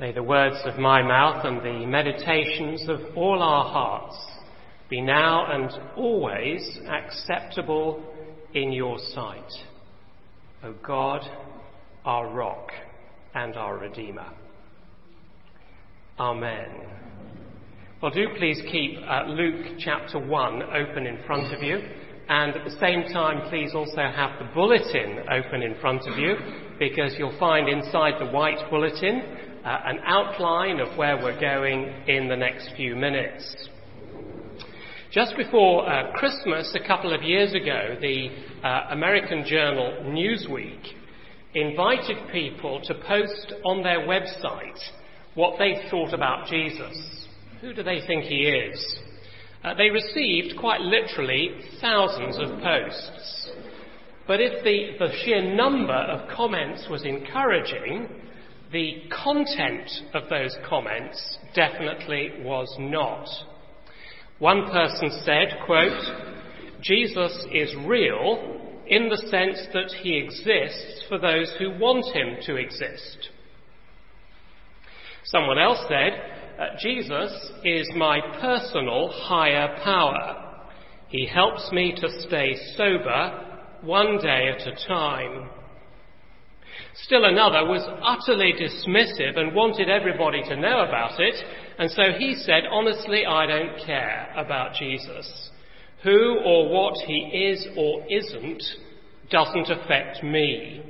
May 0.00 0.12
the 0.12 0.22
words 0.22 0.56
of 0.64 0.78
my 0.78 1.02
mouth 1.02 1.44
and 1.44 1.58
the 1.58 1.84
meditations 1.84 2.88
of 2.88 3.14
all 3.14 3.42
our 3.42 3.70
hearts 3.70 4.16
be 4.88 5.02
now 5.02 5.52
and 5.52 5.70
always 5.94 6.78
acceptable 6.88 8.02
in 8.54 8.72
your 8.72 8.98
sight, 9.12 9.52
O 10.64 10.72
God, 10.82 11.20
our 12.06 12.32
rock 12.32 12.70
and 13.34 13.56
our 13.56 13.76
Redeemer. 13.76 14.32
Amen. 16.18 16.70
Well, 18.00 18.10
do 18.10 18.26
please 18.38 18.62
keep 18.72 19.00
uh, 19.06 19.24
Luke 19.26 19.76
chapter 19.78 20.18
1 20.18 20.62
open 20.62 21.06
in 21.06 21.18
front 21.26 21.54
of 21.54 21.62
you, 21.62 21.76
and 22.30 22.56
at 22.56 22.64
the 22.64 22.78
same 22.80 23.02
time, 23.12 23.50
please 23.50 23.72
also 23.74 24.00
have 24.00 24.38
the 24.38 24.48
bulletin 24.54 25.24
open 25.30 25.62
in 25.62 25.78
front 25.78 26.08
of 26.08 26.16
you, 26.16 26.36
because 26.78 27.16
you'll 27.18 27.38
find 27.38 27.68
inside 27.68 28.14
the 28.18 28.30
white 28.32 28.70
bulletin 28.70 29.49
uh, 29.64 29.80
an 29.84 29.98
outline 30.04 30.80
of 30.80 30.96
where 30.96 31.16
we're 31.16 31.38
going 31.40 31.84
in 32.06 32.28
the 32.28 32.36
next 32.36 32.70
few 32.76 32.96
minutes. 32.96 33.68
Just 35.12 35.36
before 35.36 35.90
uh, 35.90 36.12
Christmas, 36.12 36.74
a 36.80 36.86
couple 36.86 37.12
of 37.12 37.22
years 37.22 37.52
ago, 37.52 37.96
the 38.00 38.28
uh, 38.62 38.86
American 38.90 39.44
journal 39.44 40.04
Newsweek 40.04 40.86
invited 41.54 42.16
people 42.32 42.80
to 42.84 42.94
post 43.06 43.54
on 43.64 43.82
their 43.82 44.06
website 44.06 44.78
what 45.34 45.58
they 45.58 45.82
thought 45.90 46.14
about 46.14 46.46
Jesus. 46.48 47.26
Who 47.60 47.74
do 47.74 47.82
they 47.82 48.00
think 48.06 48.24
he 48.24 48.46
is? 48.46 48.98
Uh, 49.62 49.74
they 49.74 49.90
received 49.90 50.58
quite 50.58 50.80
literally 50.80 51.50
thousands 51.80 52.38
of 52.38 52.60
posts. 52.60 53.50
But 54.26 54.40
if 54.40 54.62
the, 54.64 54.96
the 55.04 55.12
sheer 55.24 55.42
number 55.54 55.92
of 55.92 56.30
comments 56.34 56.86
was 56.88 57.04
encouraging, 57.04 58.08
the 58.72 59.02
content 59.24 59.90
of 60.14 60.28
those 60.28 60.56
comments 60.68 61.38
definitely 61.54 62.30
was 62.42 62.72
not. 62.78 63.26
One 64.38 64.70
person 64.70 65.10
said, 65.24 65.58
quote, 65.66 66.80
Jesus 66.80 67.46
is 67.52 67.74
real 67.84 68.60
in 68.86 69.08
the 69.08 69.16
sense 69.28 69.60
that 69.72 69.92
he 70.02 70.16
exists 70.16 71.04
for 71.08 71.18
those 71.18 71.52
who 71.58 71.78
want 71.78 72.04
him 72.14 72.36
to 72.46 72.56
exist. 72.56 73.30
Someone 75.24 75.58
else 75.58 75.84
said, 75.88 76.12
uh, 76.58 76.76
Jesus 76.80 77.52
is 77.64 77.88
my 77.96 78.20
personal 78.40 79.10
higher 79.12 79.78
power. 79.84 80.66
He 81.08 81.26
helps 81.26 81.70
me 81.72 81.94
to 82.00 82.22
stay 82.26 82.56
sober 82.76 83.46
one 83.82 84.18
day 84.18 84.48
at 84.48 84.66
a 84.66 84.86
time. 84.86 85.50
Still 86.94 87.24
another 87.24 87.66
was 87.66 87.86
utterly 88.02 88.52
dismissive 88.52 89.38
and 89.38 89.54
wanted 89.54 89.88
everybody 89.88 90.42
to 90.42 90.56
know 90.56 90.80
about 90.80 91.20
it, 91.20 91.34
and 91.78 91.90
so 91.90 92.12
he 92.18 92.34
said, 92.34 92.64
Honestly, 92.70 93.24
I 93.26 93.46
don't 93.46 93.84
care 93.84 94.32
about 94.36 94.74
Jesus. 94.74 95.50
Who 96.02 96.40
or 96.44 96.68
what 96.68 96.94
he 97.06 97.50
is 97.50 97.66
or 97.76 98.04
isn't 98.08 98.62
doesn't 99.30 99.70
affect 99.70 100.22
me. 100.22 100.82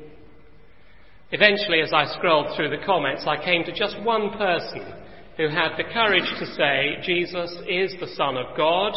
Eventually, 1.33 1.81
as 1.81 1.93
I 1.93 2.07
scrolled 2.17 2.57
through 2.57 2.71
the 2.71 2.85
comments, 2.85 3.25
I 3.27 3.43
came 3.45 3.65
to 3.65 3.73
just 3.73 4.01
one 4.03 4.31
person 4.37 4.95
who 5.37 5.49
had 5.49 5.77
the 5.77 5.85
courage 5.93 6.29
to 6.39 6.47
say, 6.47 6.97
Jesus 7.03 7.51
is 7.69 7.95
the 8.01 8.13
Son 8.17 8.37
of 8.37 8.57
God, 8.57 8.93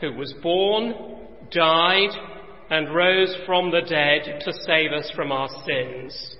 who 0.00 0.12
was 0.14 0.34
born, 0.42 0.94
died, 1.50 2.10
and 2.70 2.94
rose 2.94 3.34
from 3.46 3.70
the 3.70 3.82
dead 3.82 4.40
to 4.44 4.52
save 4.66 4.92
us 4.92 5.10
from 5.14 5.32
our 5.32 5.48
sins. 5.66 6.36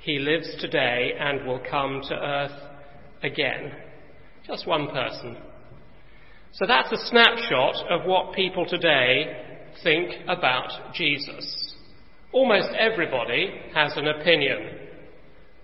He 0.00 0.18
lives 0.18 0.56
today 0.60 1.12
and 1.18 1.46
will 1.46 1.60
come 1.70 2.00
to 2.08 2.14
earth 2.14 2.60
again. 3.22 3.72
Just 4.46 4.66
one 4.66 4.88
person. 4.88 5.36
So 6.52 6.66
that's 6.66 6.90
a 6.90 7.06
snapshot 7.06 7.76
of 7.90 8.06
what 8.06 8.34
people 8.34 8.66
today 8.66 9.44
think 9.82 10.12
about 10.26 10.94
Jesus. 10.94 11.74
Almost 12.32 12.70
everybody 12.78 13.52
has 13.74 13.92
an 13.96 14.08
opinion, 14.08 14.78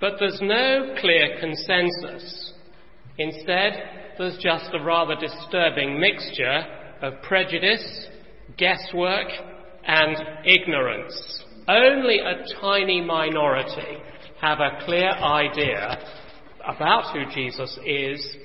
but 0.01 0.15
there's 0.19 0.41
no 0.43 0.95
clear 1.01 1.39
consensus. 1.41 2.53
Instead, 3.19 3.73
there's 4.19 4.39
just 4.39 4.71
a 4.73 4.85
rather 4.85 5.15
disturbing 5.17 5.99
mixture 5.99 6.65
of 7.03 7.23
prejudice, 7.23 8.09
guesswork, 8.57 9.29
and 9.87 10.17
ignorance. 10.45 11.45
Only 11.69 12.19
a 12.19 12.45
tiny 12.61 13.01
minority 13.01 13.99
have 14.41 14.61
a 14.61 14.85
clear 14.85 15.11
idea 15.11 15.99
about 16.67 17.13
who 17.13 17.25
Jesus 17.35 17.79
is 17.85 18.37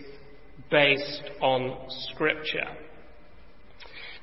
based 0.72 1.24
on 1.42 1.78
Scripture. 2.12 2.68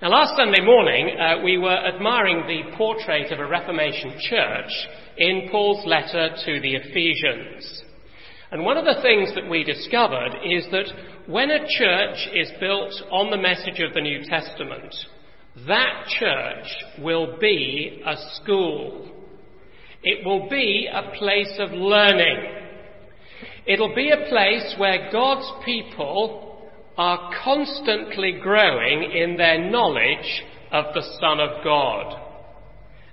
Now, 0.02 0.10
last 0.10 0.36
Sunday 0.36 0.62
morning, 0.62 1.16
uh, 1.18 1.42
we 1.42 1.56
were 1.56 1.76
admiring 1.76 2.46
the 2.46 2.76
portrait 2.76 3.32
of 3.32 3.40
a 3.40 3.46
Reformation 3.46 4.18
church 4.28 4.70
in 5.16 5.48
Paul's 5.50 5.86
letter 5.86 6.36
to 6.44 6.60
the 6.60 6.74
Ephesians. 6.74 7.82
And 8.50 8.64
one 8.64 8.76
of 8.76 8.84
the 8.84 9.02
things 9.02 9.34
that 9.34 9.48
we 9.48 9.64
discovered 9.64 10.36
is 10.44 10.66
that 10.70 10.86
when 11.26 11.50
a 11.50 11.66
church 11.66 12.28
is 12.34 12.50
built 12.60 12.92
on 13.10 13.30
the 13.30 13.36
message 13.36 13.80
of 13.80 13.94
the 13.94 14.00
New 14.00 14.22
Testament, 14.24 14.94
that 15.66 16.06
church 16.18 16.66
will 17.02 17.38
be 17.40 18.02
a 18.04 18.14
school. 18.34 19.10
It 20.02 20.24
will 20.24 20.48
be 20.50 20.88
a 20.92 21.16
place 21.18 21.58
of 21.58 21.72
learning. 21.72 22.52
It'll 23.66 23.94
be 23.94 24.10
a 24.10 24.28
place 24.28 24.74
where 24.78 25.10
God's 25.10 25.50
people 25.64 26.68
are 26.98 27.32
constantly 27.42 28.38
growing 28.40 29.10
in 29.10 29.36
their 29.36 29.70
knowledge 29.70 30.44
of 30.72 30.94
the 30.94 31.02
Son 31.20 31.40
of 31.40 31.64
God. 31.64 32.22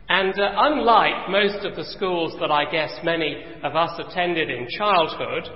And 0.10 0.38
uh, 0.38 0.52
unlike 0.56 1.30
most 1.30 1.66
of 1.66 1.76
the 1.76 1.86
schools 1.96 2.36
that 2.42 2.52
I 2.52 2.70
guess 2.70 2.92
many 3.04 3.42
of 3.64 3.76
us 3.76 4.00
attended 4.00 4.50
in 4.50 4.68
childhood, 4.78 5.50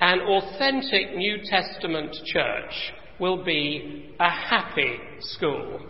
an 0.00 0.20
authentic 0.20 1.16
New 1.16 1.38
Testament 1.44 2.16
church 2.26 2.92
will 3.18 3.44
be 3.44 4.14
a 4.20 4.30
happy 4.30 4.96
school. 5.20 5.80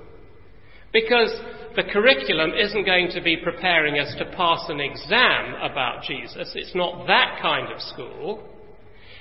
Because 0.96 1.30
the 1.76 1.82
curriculum 1.92 2.52
isn't 2.58 2.86
going 2.86 3.10
to 3.10 3.20
be 3.20 3.36
preparing 3.36 3.98
us 3.98 4.14
to 4.16 4.24
pass 4.34 4.64
an 4.70 4.80
exam 4.80 5.54
about 5.60 6.04
Jesus. 6.04 6.52
It's 6.54 6.74
not 6.74 7.06
that 7.06 7.38
kind 7.42 7.70
of 7.70 7.82
school. 7.82 8.42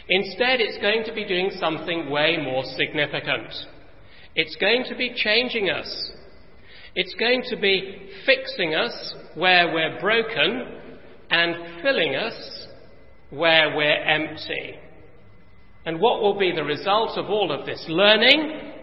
Instead, 0.08 0.62
it's 0.62 0.78
going 0.78 1.04
to 1.04 1.14
be 1.14 1.28
doing 1.28 1.52
something 1.60 2.10
way 2.10 2.38
more 2.42 2.64
significant. 2.78 3.54
It's 4.36 4.56
going 4.56 4.86
to 4.88 4.96
be 4.96 5.14
changing 5.16 5.70
us. 5.70 6.12
It's 6.96 7.14
going 7.16 7.44
to 7.50 7.58
be 7.58 8.10
fixing 8.26 8.74
us 8.74 9.14
where 9.34 9.74
we're 9.74 10.00
broken 10.00 10.80
and 11.30 11.84
filling 11.84 12.16
us 12.16 12.68
where 13.32 13.76
we're 13.76 14.02
empty. 14.02 14.76
And 15.86 16.00
what 16.00 16.22
will 16.22 16.40
be 16.40 16.54
the 16.56 16.64
result 16.64 17.18
of 17.18 17.26
all 17.26 17.52
of 17.52 17.66
this 17.66 17.84
learning? 17.90 18.75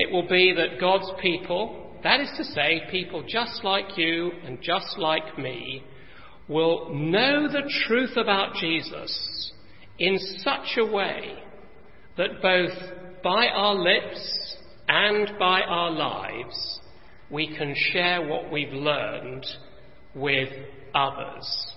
It 0.00 0.10
will 0.10 0.26
be 0.26 0.54
that 0.56 0.80
God's 0.80 1.10
people 1.20 1.90
that 2.02 2.20
is 2.20 2.30
to 2.38 2.44
say, 2.44 2.82
people 2.90 3.22
just 3.28 3.62
like 3.62 3.98
you 3.98 4.32
and 4.46 4.58
just 4.62 4.96
like 4.96 5.36
me 5.38 5.84
will 6.48 6.88
know 6.94 7.46
the 7.46 7.70
truth 7.86 8.16
about 8.16 8.54
Jesus 8.54 9.52
in 9.98 10.18
such 10.38 10.78
a 10.78 10.86
way 10.86 11.34
that 12.16 12.40
both 12.40 12.72
by 13.22 13.48
our 13.48 13.74
lips 13.74 14.56
and 14.88 15.38
by 15.38 15.60
our 15.60 15.90
lives 15.90 16.80
we 17.30 17.54
can 17.54 17.74
share 17.92 18.26
what 18.26 18.50
we've 18.50 18.72
learned 18.72 19.44
with 20.14 20.48
others. 20.94 21.74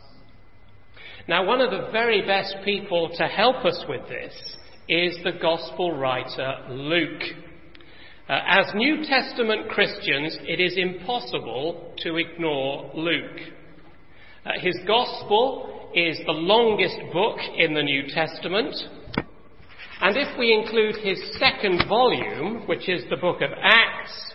Now, 1.28 1.46
one 1.46 1.60
of 1.60 1.72
the 1.72 1.92
very 1.92 2.26
best 2.26 2.56
people 2.64 3.10
to 3.18 3.24
help 3.26 3.66
us 3.66 3.84
with 3.90 4.08
this 4.08 4.34
is 4.88 5.18
the 5.24 5.34
Gospel 5.42 5.92
writer 5.92 6.66
Luke. 6.70 7.22
Uh, 8.30 8.40
as 8.48 8.74
New 8.74 9.04
Testament 9.04 9.68
Christians, 9.68 10.38
it 10.44 10.62
is 10.62 10.78
impossible 10.78 11.94
to 11.98 12.16
ignore 12.16 12.90
Luke. 12.96 13.40
Uh, 14.46 14.52
his 14.62 14.80
Gospel 14.88 15.90
is 15.94 16.18
the 16.26 16.32
longest 16.32 16.96
book 17.12 17.38
in 17.58 17.74
the 17.74 17.84
New 17.84 18.04
Testament, 18.08 18.74
and 20.00 20.16
if 20.16 20.40
we 20.40 20.54
include 20.54 20.96
his 21.04 21.22
second 21.38 21.84
volume, 21.90 22.66
which 22.66 22.88
is 22.88 23.04
the 23.10 23.18
book 23.18 23.42
of 23.42 23.50
Acts, 23.62 24.34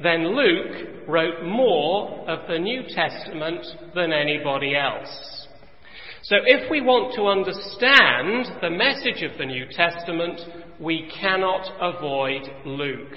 then 0.00 0.36
Luke 0.36 1.08
wrote 1.08 1.44
more 1.44 2.30
of 2.30 2.46
the 2.46 2.60
New 2.60 2.82
Testament 2.94 3.66
than 3.92 4.12
anybody 4.12 4.76
else. 4.76 5.48
So 6.22 6.36
if 6.44 6.70
we 6.70 6.80
want 6.80 7.14
to 7.16 7.26
understand 7.26 8.60
the 8.60 8.70
message 8.70 9.24
of 9.28 9.36
the 9.36 9.46
New 9.46 9.66
Testament, 9.70 10.40
we 10.80 11.10
cannot 11.20 11.66
avoid 11.80 12.42
Luke. 12.64 13.14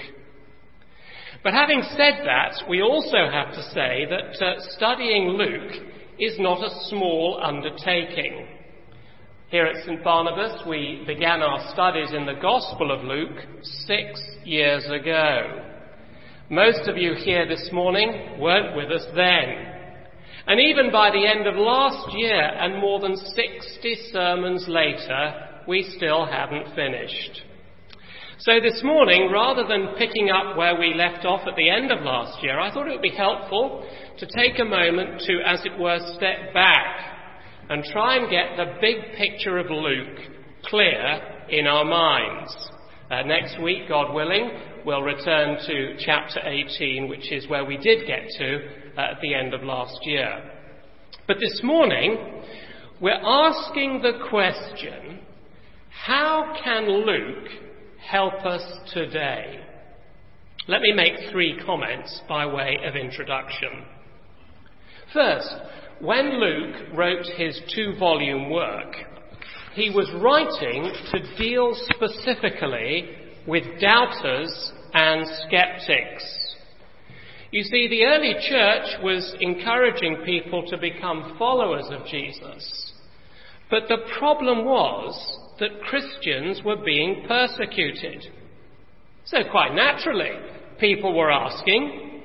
But 1.44 1.54
having 1.54 1.82
said 1.92 2.26
that, 2.26 2.64
we 2.70 2.82
also 2.82 3.30
have 3.32 3.54
to 3.54 3.64
say 3.72 4.06
that 4.10 4.46
uh, 4.46 4.56
studying 4.76 5.30
Luke 5.30 5.72
is 6.20 6.38
not 6.38 6.62
a 6.64 6.88
small 6.90 7.40
undertaking. 7.44 8.46
Here 9.50 9.66
at 9.66 9.84
St. 9.86 10.04
Barnabas, 10.04 10.62
we 10.68 11.04
began 11.08 11.42
our 11.42 11.72
studies 11.74 12.12
in 12.14 12.26
the 12.26 12.40
Gospel 12.42 12.92
of 12.92 13.04
Luke 13.04 13.38
six 13.64 14.22
years 14.44 14.86
ago. 14.86 15.66
Most 16.50 16.90
of 16.90 16.98
you 16.98 17.14
here 17.16 17.48
this 17.48 17.70
morning 17.72 18.40
weren't 18.40 18.76
with 18.76 18.92
us 18.92 19.06
then. 19.16 19.70
And 20.46 20.60
even 20.60 20.92
by 20.92 21.12
the 21.12 21.26
end 21.26 21.48
of 21.48 21.56
last 21.56 22.16
year, 22.18 22.42
and 22.42 22.82
more 22.82 23.00
than 23.00 23.16
60 23.16 23.96
sermons 24.12 24.66
later, 24.68 25.34
we 25.68 25.84
still 25.96 26.26
hadn't 26.26 26.76
finished. 26.76 27.44
So 28.42 28.54
this 28.62 28.82
morning, 28.86 29.30
rather 29.34 29.68
than 29.68 29.96
picking 29.98 30.30
up 30.30 30.56
where 30.56 30.80
we 30.80 30.94
left 30.94 31.26
off 31.26 31.46
at 31.46 31.58
the 31.58 31.70
end 31.70 31.92
of 31.92 32.06
last 32.06 32.42
year, 32.42 32.58
I 32.58 32.72
thought 32.74 32.88
it 32.88 32.92
would 32.92 33.02
be 33.02 33.10
helpful 33.10 33.86
to 34.18 34.26
take 34.34 34.58
a 34.60 34.64
moment 34.64 35.20
to, 35.28 35.42
as 35.46 35.66
it 35.66 35.78
were, 35.78 36.00
step 36.16 36.54
back 36.54 37.02
and 37.68 37.84
try 37.84 38.16
and 38.16 38.30
get 38.30 38.56
the 38.56 38.78
big 38.80 39.18
picture 39.18 39.58
of 39.58 39.70
Luke 39.70 40.20
clear 40.64 41.20
in 41.50 41.68
our 41.68 41.84
minds. 41.84 42.56
Uh, 43.12 43.24
next 43.24 43.62
week, 43.62 43.90
God 43.90 44.14
willing, 44.14 44.52
we'll 44.86 45.02
return 45.02 45.58
to 45.68 45.98
chapter 46.00 46.40
18, 46.42 47.10
which 47.10 47.34
is 47.34 47.46
where 47.50 47.66
we 47.66 47.76
did 47.76 48.08
get 48.08 48.26
to 48.38 48.60
uh, 48.98 49.02
at 49.02 49.18
the 49.22 49.34
end 49.34 49.54
of 49.54 49.64
last 49.64 50.00
year. 50.04 50.50
But 51.28 51.42
this 51.42 51.60
morning, 51.62 52.42
we're 53.02 53.12
asking 53.22 54.02
the 54.02 54.26
question 54.30 55.20
how 55.90 56.56
can 56.64 56.88
Luke 56.88 57.69
help 58.08 58.46
us 58.46 58.64
today? 58.94 59.60
Let 60.68 60.82
me 60.82 60.92
make 60.94 61.32
three 61.32 61.60
comments 61.66 62.22
by 62.28 62.46
way 62.46 62.78
of 62.86 62.96
introduction. 62.96 63.86
First, 65.14 65.54
when 66.00 66.40
Luke 66.40 66.76
wrote 66.96 67.26
his 67.38 67.60
two 67.76 67.96
volume 67.98 68.50
work, 68.50 68.96
he 69.74 69.90
was 69.90 70.10
writing 70.22 70.94
to 71.12 71.38
deal 71.38 71.74
specifically 71.74 73.10
with 73.48 73.64
doubters 73.82 74.72
and 74.94 75.26
skeptics. 75.48 76.56
You 77.52 77.64
see, 77.64 77.88
the 77.88 78.06
early 78.06 78.36
church 78.48 79.02
was 79.04 79.36
encouraging 79.40 80.18
people 80.24 80.66
to 80.68 80.78
become 80.78 81.36
followers 81.40 81.86
of 81.90 82.06
Jesus. 82.06 82.94
But 83.72 83.88
the 83.88 84.06
problem 84.20 84.66
was 84.66 85.40
that 85.60 85.82
Christians 85.82 86.62
were 86.64 86.84
being 86.84 87.26
persecuted. 87.28 88.26
So, 89.26 89.38
quite 89.52 89.74
naturally, 89.74 90.32
people 90.80 91.16
were 91.16 91.32
asking 91.32 92.22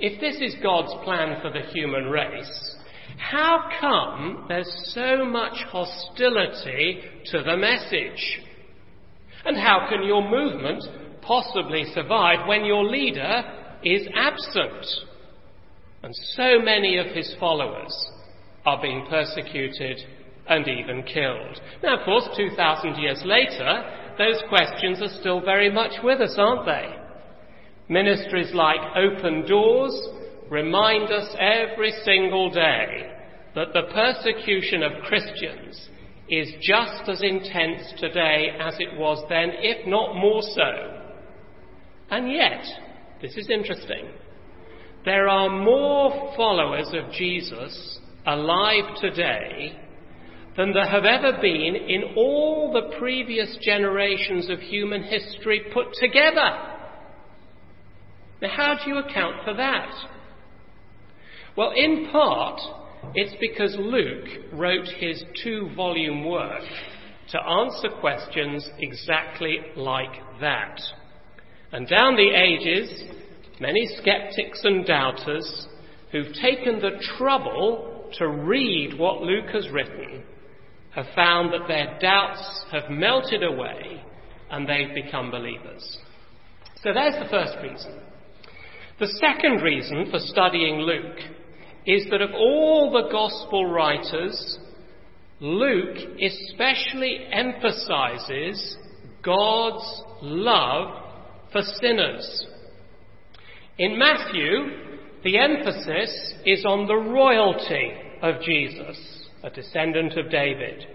if 0.00 0.18
this 0.20 0.36
is 0.40 0.56
God's 0.62 0.92
plan 1.04 1.40
for 1.42 1.50
the 1.50 1.66
human 1.72 2.06
race, 2.06 2.76
how 3.18 3.68
come 3.80 4.46
there's 4.48 4.92
so 4.94 5.24
much 5.26 5.62
hostility 5.68 7.02
to 7.26 7.42
the 7.42 7.56
message? 7.56 8.40
And 9.44 9.56
how 9.56 9.86
can 9.90 10.04
your 10.04 10.28
movement 10.28 10.82
possibly 11.22 11.84
survive 11.94 12.48
when 12.48 12.64
your 12.64 12.84
leader 12.84 13.42
is 13.82 14.08
absent? 14.14 14.86
And 16.02 16.14
so 16.34 16.60
many 16.62 16.96
of 16.96 17.14
his 17.14 17.34
followers 17.38 17.94
are 18.64 18.80
being 18.80 19.06
persecuted 19.08 19.98
and 20.50 20.68
even 20.68 21.02
killed. 21.04 21.60
Now, 21.82 21.98
of 21.98 22.04
course, 22.04 22.28
2,000 22.36 22.96
years 22.96 23.22
later, 23.24 23.84
those 24.18 24.42
questions 24.48 25.00
are 25.00 25.20
still 25.20 25.40
very 25.40 25.70
much 25.70 25.92
with 26.02 26.20
us, 26.20 26.34
aren't 26.36 26.66
they? 26.66 26.96
Ministries 27.88 28.52
like 28.52 28.80
Open 28.96 29.46
Doors 29.46 30.08
remind 30.50 31.10
us 31.10 31.34
every 31.38 31.92
single 32.04 32.50
day 32.50 33.12
that 33.54 33.72
the 33.72 33.92
persecution 33.94 34.82
of 34.82 35.02
Christians 35.04 35.88
is 36.28 36.52
just 36.60 37.08
as 37.08 37.22
intense 37.22 37.92
today 37.98 38.48
as 38.60 38.74
it 38.78 38.98
was 38.98 39.24
then, 39.28 39.50
if 39.58 39.86
not 39.86 40.14
more 40.14 40.42
so. 40.42 41.02
And 42.10 42.30
yet, 42.30 42.64
this 43.22 43.36
is 43.36 43.48
interesting, 43.48 44.10
there 45.04 45.28
are 45.28 45.48
more 45.48 46.32
followers 46.36 46.92
of 46.92 47.12
Jesus 47.12 47.98
alive 48.26 48.96
today 49.00 49.78
than 50.56 50.72
there 50.72 50.86
have 50.88 51.04
ever 51.04 51.38
been 51.40 51.76
in 51.76 52.14
all 52.16 52.72
the 52.72 52.96
previous 52.98 53.56
generations 53.60 54.50
of 54.50 54.58
human 54.58 55.02
history 55.02 55.62
put 55.72 55.86
together. 55.94 56.76
Now, 58.42 58.48
how 58.48 58.74
do 58.74 58.90
you 58.90 58.98
account 58.98 59.44
for 59.44 59.54
that? 59.54 59.92
Well, 61.56 61.72
in 61.76 62.08
part, 62.10 62.60
it's 63.14 63.34
because 63.40 63.76
Luke 63.78 64.28
wrote 64.52 64.88
his 64.98 65.22
two 65.42 65.70
volume 65.76 66.24
work 66.24 66.62
to 67.30 67.42
answer 67.42 67.88
questions 68.00 68.68
exactly 68.78 69.58
like 69.76 70.20
that. 70.40 70.80
And 71.72 71.86
down 71.86 72.16
the 72.16 72.30
ages, 72.34 73.04
many 73.60 73.86
skeptics 74.00 74.60
and 74.64 74.84
doubters 74.84 75.68
who've 76.10 76.32
taken 76.42 76.80
the 76.80 77.00
trouble 77.18 78.10
to 78.18 78.26
read 78.26 78.98
what 78.98 79.22
Luke 79.22 79.50
has 79.52 79.68
written 79.70 80.24
have 80.94 81.06
found 81.14 81.52
that 81.52 81.68
their 81.68 81.98
doubts 82.00 82.64
have 82.72 82.90
melted 82.90 83.42
away 83.42 84.02
and 84.50 84.68
they've 84.68 84.94
become 84.94 85.30
believers. 85.30 85.98
So 86.82 86.92
there's 86.92 87.22
the 87.22 87.28
first 87.30 87.56
reason. 87.62 88.00
The 88.98 89.06
second 89.20 89.62
reason 89.62 90.08
for 90.10 90.18
studying 90.18 90.80
Luke 90.80 91.18
is 91.86 92.06
that 92.10 92.20
of 92.20 92.30
all 92.34 92.90
the 92.90 93.10
gospel 93.10 93.66
writers, 93.66 94.58
Luke 95.40 95.96
especially 96.20 97.26
emphasizes 97.32 98.76
God's 99.22 100.02
love 100.20 101.02
for 101.52 101.62
sinners. 101.62 102.46
In 103.78 103.98
Matthew, 103.98 104.90
the 105.24 105.38
emphasis 105.38 106.34
is 106.44 106.64
on 106.66 106.86
the 106.86 106.96
royalty 106.96 107.92
of 108.22 108.42
Jesus, 108.42 109.19
a 109.42 109.50
descendant 109.50 110.16
of 110.18 110.30
David. 110.30 110.86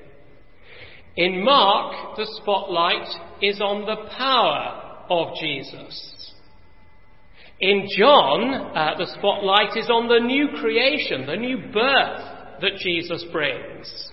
In 1.17 1.43
Mark, 1.43 2.17
the 2.17 2.27
spotlight 2.41 3.07
is 3.41 3.61
on 3.61 3.81
the 3.81 4.09
power 4.17 5.05
of 5.09 5.35
Jesus. 5.39 6.33
In 7.59 7.87
John, 7.97 8.53
uh, 8.75 8.95
the 8.97 9.07
spotlight 9.17 9.77
is 9.77 9.89
on 9.89 10.09
the 10.09 10.19
new 10.19 10.49
creation, 10.59 11.25
the 11.25 11.37
new 11.37 11.57
birth 11.71 12.59
that 12.61 12.75
Jesus 12.79 13.23
brings. 13.31 14.11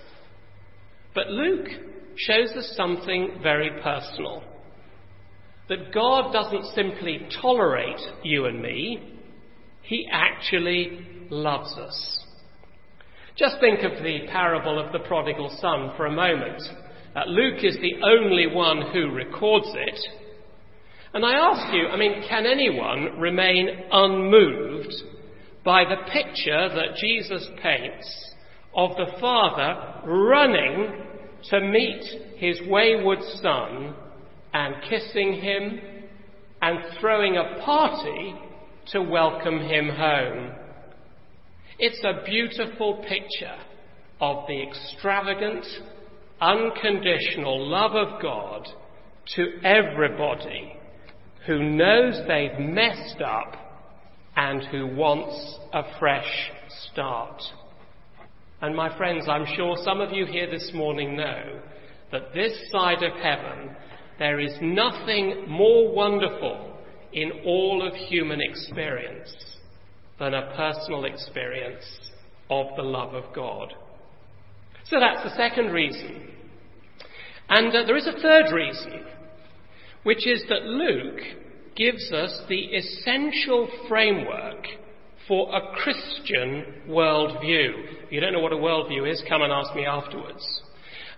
But 1.15 1.29
Luke 1.29 1.69
shows 2.17 2.51
us 2.51 2.73
something 2.77 3.41
very 3.43 3.71
personal. 3.83 4.45
That 5.69 5.93
God 5.93 6.33
doesn't 6.33 6.75
simply 6.75 7.27
tolerate 7.41 8.01
you 8.23 8.47
and 8.47 8.63
me, 8.63 9.19
He 9.83 10.09
actually 10.11 11.27
loves 11.31 11.73
us. 11.75 12.22
Just 13.37 13.57
think 13.61 13.81
of 13.83 14.03
the 14.03 14.27
parable 14.31 14.79
of 14.79 14.93
the 14.93 14.99
prodigal 15.01 15.57
son 15.61 15.93
for 15.97 16.05
a 16.07 16.13
moment. 16.13 16.63
Uh, 17.17 17.25
Luke 17.27 17.65
is 17.65 17.77
the 17.77 17.95
only 18.05 18.47
one 18.47 18.93
who 18.93 19.11
records 19.11 19.69
it, 19.75 19.99
and 21.15 21.25
I 21.25 21.33
ask 21.33 21.75
you, 21.75 21.89
I 21.89 21.97
mean, 21.97 22.25
can 22.29 22.47
anyone 22.47 23.19
remain 23.19 23.69
unmoved 23.91 24.95
by 25.65 25.85
the 25.85 26.11
picture 26.11 26.69
that 26.69 26.97
Jesus 26.99 27.47
paints 27.63 28.35
of 28.75 28.97
the 28.97 29.19
father 29.21 30.03
running 30.07 31.05
to 31.51 31.61
meet 31.61 32.05
his 32.37 32.61
wayward 32.67 33.19
son 33.41 33.95
and 34.53 34.75
kissing 34.89 35.35
him 35.35 35.81
and 36.61 36.79
throwing 37.01 37.37
a 37.37 37.63
party 37.65 38.35
to 38.93 39.03
welcome 39.03 39.59
him 39.59 39.89
home? 39.89 40.53
It's 41.85 42.05
a 42.05 42.25
beautiful 42.25 43.05
picture 43.09 43.59
of 44.21 44.47
the 44.47 44.63
extravagant, 44.63 45.67
unconditional 46.41 47.69
love 47.69 47.97
of 47.97 48.23
God 48.23 48.69
to 49.35 49.59
everybody 49.65 50.77
who 51.45 51.59
knows 51.59 52.21
they've 52.29 52.57
messed 52.61 53.21
up 53.21 53.57
and 54.37 54.63
who 54.67 54.95
wants 54.95 55.59
a 55.73 55.99
fresh 55.99 56.53
start. 56.93 57.43
And 58.61 58.77
my 58.77 58.97
friends, 58.97 59.25
I'm 59.29 59.47
sure 59.57 59.77
some 59.83 60.01
of 60.01 60.13
you 60.13 60.25
here 60.25 60.49
this 60.49 60.71
morning 60.73 61.17
know 61.17 61.63
that 62.13 62.33
this 62.33 62.53
side 62.71 63.03
of 63.03 63.15
heaven, 63.15 63.75
there 64.21 64.39
is 64.39 64.55
nothing 64.63 65.47
more 65.49 65.93
wonderful 65.93 66.77
in 67.13 67.33
all 67.45 67.85
of 67.85 67.93
human 67.93 68.41
experience 68.41 69.35
than 70.19 70.35
a 70.35 70.55
personal 70.57 71.05
experience 71.05 71.85
of 72.51 72.67
the 72.77 72.83
love 72.83 73.15
of 73.15 73.35
God. 73.35 73.75
So 74.85 75.01
that's 75.01 75.23
the 75.25 75.37
second 75.37 75.73
reason. 75.73 76.29
And 77.49 77.69
uh, 77.69 77.85
there 77.87 77.97
is 77.97 78.07
a 78.07 78.21
third 78.21 78.53
reason 78.55 79.05
which 80.03 80.27
is 80.27 80.43
that 80.49 80.65
Luke 80.65 81.21
gives 81.77 82.13
us 82.13 82.43
the 82.49 82.57
essential 82.57 83.69
framework 83.89 84.67
for 85.29 85.55
a 85.55 85.77
Christian 85.77 86.83
worldview. 86.89 87.71
If 88.05 88.13
you 88.13 88.21
don't 88.21 88.33
know 88.33 88.41
what 88.41 88.53
a 88.53 88.57
worldview 88.57 89.11
is, 89.11 89.23
come 89.29 89.43
and 89.43 89.53
ask 89.53 89.75
me 89.75 89.87
afterwards. 89.87 90.45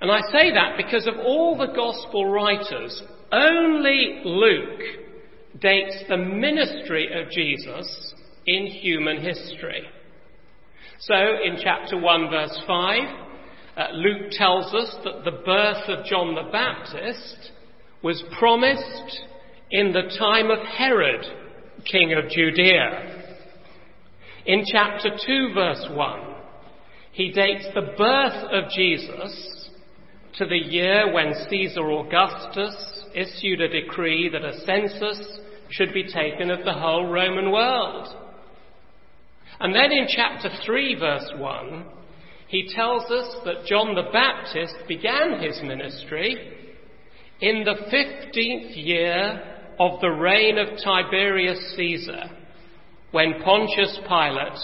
And 0.00 0.10
I 0.10 0.20
say 0.30 0.52
that 0.52 0.76
because 0.76 1.06
of 1.06 1.14
all 1.24 1.56
the 1.56 1.72
gospel 1.74 2.26
writers, 2.26 3.02
only 3.32 4.20
Luke 4.24 4.80
dates 5.60 5.96
the 6.08 6.16
ministry 6.16 7.08
of 7.20 7.30
Jesus 7.30 8.13
in 8.46 8.66
human 8.66 9.20
history. 9.20 9.84
So 11.00 11.14
in 11.14 11.58
chapter 11.62 11.98
1 11.98 12.30
verse 12.30 12.58
5, 12.66 13.00
uh, 13.76 13.86
Luke 13.92 14.30
tells 14.30 14.72
us 14.74 14.96
that 15.04 15.24
the 15.24 15.42
birth 15.44 15.88
of 15.88 16.04
John 16.06 16.34
the 16.34 16.50
Baptist 16.50 17.50
was 18.02 18.22
promised 18.38 19.20
in 19.70 19.92
the 19.92 20.14
time 20.18 20.50
of 20.50 20.58
Herod, 20.64 21.24
king 21.90 22.12
of 22.12 22.30
Judea. 22.30 23.22
In 24.46 24.64
chapter 24.70 25.10
2 25.26 25.54
verse 25.54 25.86
1, 25.90 26.20
he 27.12 27.32
dates 27.32 27.66
the 27.74 27.94
birth 27.96 28.44
of 28.52 28.70
Jesus 28.70 29.70
to 30.38 30.46
the 30.46 30.56
year 30.56 31.12
when 31.12 31.32
Caesar 31.48 31.90
Augustus 31.90 33.04
issued 33.14 33.60
a 33.60 33.68
decree 33.68 34.28
that 34.28 34.44
a 34.44 34.60
census 34.60 35.38
should 35.70 35.92
be 35.92 36.04
taken 36.04 36.50
of 36.50 36.64
the 36.64 36.72
whole 36.72 37.06
Roman 37.06 37.50
world. 37.50 38.23
And 39.64 39.74
then 39.74 39.92
in 39.92 40.06
chapter 40.14 40.50
3, 40.66 40.94
verse 41.00 41.32
1, 41.38 41.86
he 42.48 42.68
tells 42.76 43.10
us 43.10 43.34
that 43.46 43.64
John 43.64 43.94
the 43.94 44.10
Baptist 44.12 44.74
began 44.86 45.40
his 45.42 45.58
ministry 45.62 46.36
in 47.40 47.64
the 47.64 47.76
15th 47.90 48.76
year 48.76 49.42
of 49.80 50.02
the 50.02 50.10
reign 50.10 50.58
of 50.58 50.78
Tiberius 50.84 51.74
Caesar, 51.76 52.24
when 53.12 53.40
Pontius 53.42 53.98
Pilate 54.06 54.60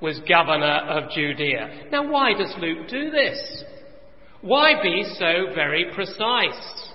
was 0.00 0.18
governor 0.26 0.78
of 0.96 1.10
Judea. 1.10 1.88
Now, 1.92 2.10
why 2.10 2.32
does 2.32 2.54
Luke 2.58 2.88
do 2.88 3.10
this? 3.10 3.64
Why 4.40 4.82
be 4.82 5.04
so 5.18 5.52
very 5.54 5.92
precise? 5.94 6.90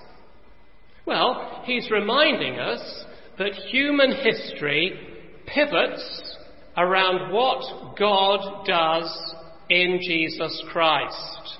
Well, 1.06 1.62
he's 1.66 1.88
reminding 1.88 2.58
us 2.58 3.04
that 3.38 3.52
human 3.70 4.10
history 4.10 4.98
pivots 5.46 6.33
around 6.76 7.32
what 7.32 7.96
God 7.98 8.66
does 8.66 9.34
in 9.70 10.00
Jesus 10.02 10.62
Christ. 10.70 11.58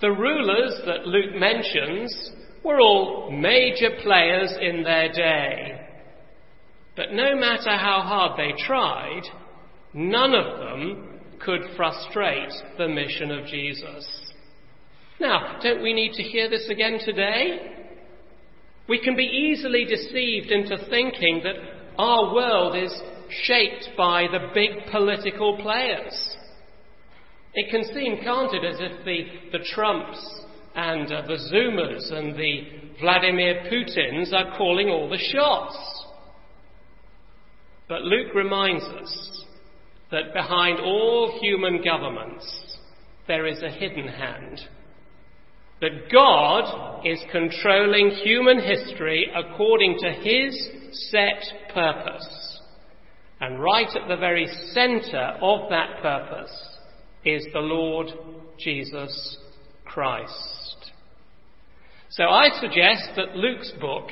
The 0.00 0.10
rulers 0.10 0.80
that 0.86 1.06
Luke 1.06 1.34
mentions 1.34 2.30
were 2.62 2.80
all 2.80 3.30
major 3.30 3.90
players 4.02 4.52
in 4.60 4.82
their 4.82 5.10
day. 5.12 5.80
But 6.96 7.12
no 7.12 7.34
matter 7.36 7.70
how 7.70 8.02
hard 8.02 8.38
they 8.38 8.52
tried, 8.66 9.22
none 9.94 10.34
of 10.34 10.58
them 10.58 11.20
could 11.38 11.60
frustrate 11.76 12.52
the 12.78 12.88
mission 12.88 13.30
of 13.30 13.46
Jesus. 13.46 14.32
Now, 15.20 15.58
don't 15.62 15.82
we 15.82 15.94
need 15.94 16.12
to 16.14 16.22
hear 16.22 16.50
this 16.50 16.68
again 16.68 16.98
today? 17.04 17.86
We 18.88 19.02
can 19.02 19.16
be 19.16 19.24
easily 19.24 19.84
deceived 19.84 20.50
into 20.50 20.76
thinking 20.90 21.42
that 21.44 21.56
our 21.98 22.34
world 22.34 22.76
is 22.76 22.92
shaped 23.30 23.90
by 23.96 24.26
the 24.30 24.50
big 24.54 24.90
political 24.90 25.56
players. 25.58 26.36
It 27.54 27.70
can 27.70 27.84
seem, 27.94 28.18
can't 28.22 28.52
it, 28.54 28.64
as 28.64 28.76
if 28.80 29.04
the, 29.04 29.58
the 29.58 29.64
Trumps 29.74 30.18
and 30.74 31.10
uh, 31.10 31.22
the 31.26 31.38
Zumas 31.52 32.12
and 32.12 32.34
the 32.34 32.62
Vladimir 33.00 33.64
Putins 33.70 34.32
are 34.32 34.56
calling 34.56 34.88
all 34.88 35.08
the 35.08 35.18
shots. 35.18 36.04
But 37.88 38.02
Luke 38.02 38.34
reminds 38.34 38.84
us 38.84 39.44
that 40.10 40.34
behind 40.34 40.80
all 40.80 41.38
human 41.40 41.82
governments 41.82 42.78
there 43.26 43.46
is 43.46 43.62
a 43.62 43.70
hidden 43.70 44.08
hand 44.08 44.60
that 45.80 46.10
God 46.10 47.04
is 47.04 47.22
controlling 47.30 48.10
human 48.10 48.60
history 48.60 49.30
according 49.34 49.98
to 49.98 50.10
his 50.10 50.68
set 51.10 51.42
purpose. 51.74 52.55
And 53.40 53.60
right 53.60 53.88
at 53.88 54.08
the 54.08 54.16
very 54.16 54.46
center 54.72 55.36
of 55.42 55.68
that 55.70 56.00
purpose 56.00 56.54
is 57.24 57.46
the 57.52 57.60
Lord 57.60 58.08
Jesus 58.58 59.36
Christ. 59.84 60.92
So 62.08 62.24
I 62.24 62.48
suggest 62.60 63.10
that 63.16 63.36
Luke's 63.36 63.72
book 63.80 64.08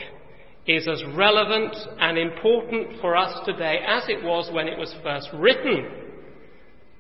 is 0.66 0.88
as 0.88 1.02
relevant 1.14 1.74
and 2.00 2.18
important 2.18 3.00
for 3.00 3.16
us 3.16 3.38
today 3.46 3.78
as 3.86 4.04
it 4.08 4.22
was 4.22 4.50
when 4.52 4.66
it 4.66 4.78
was 4.78 4.94
first 5.02 5.28
written. 5.34 5.86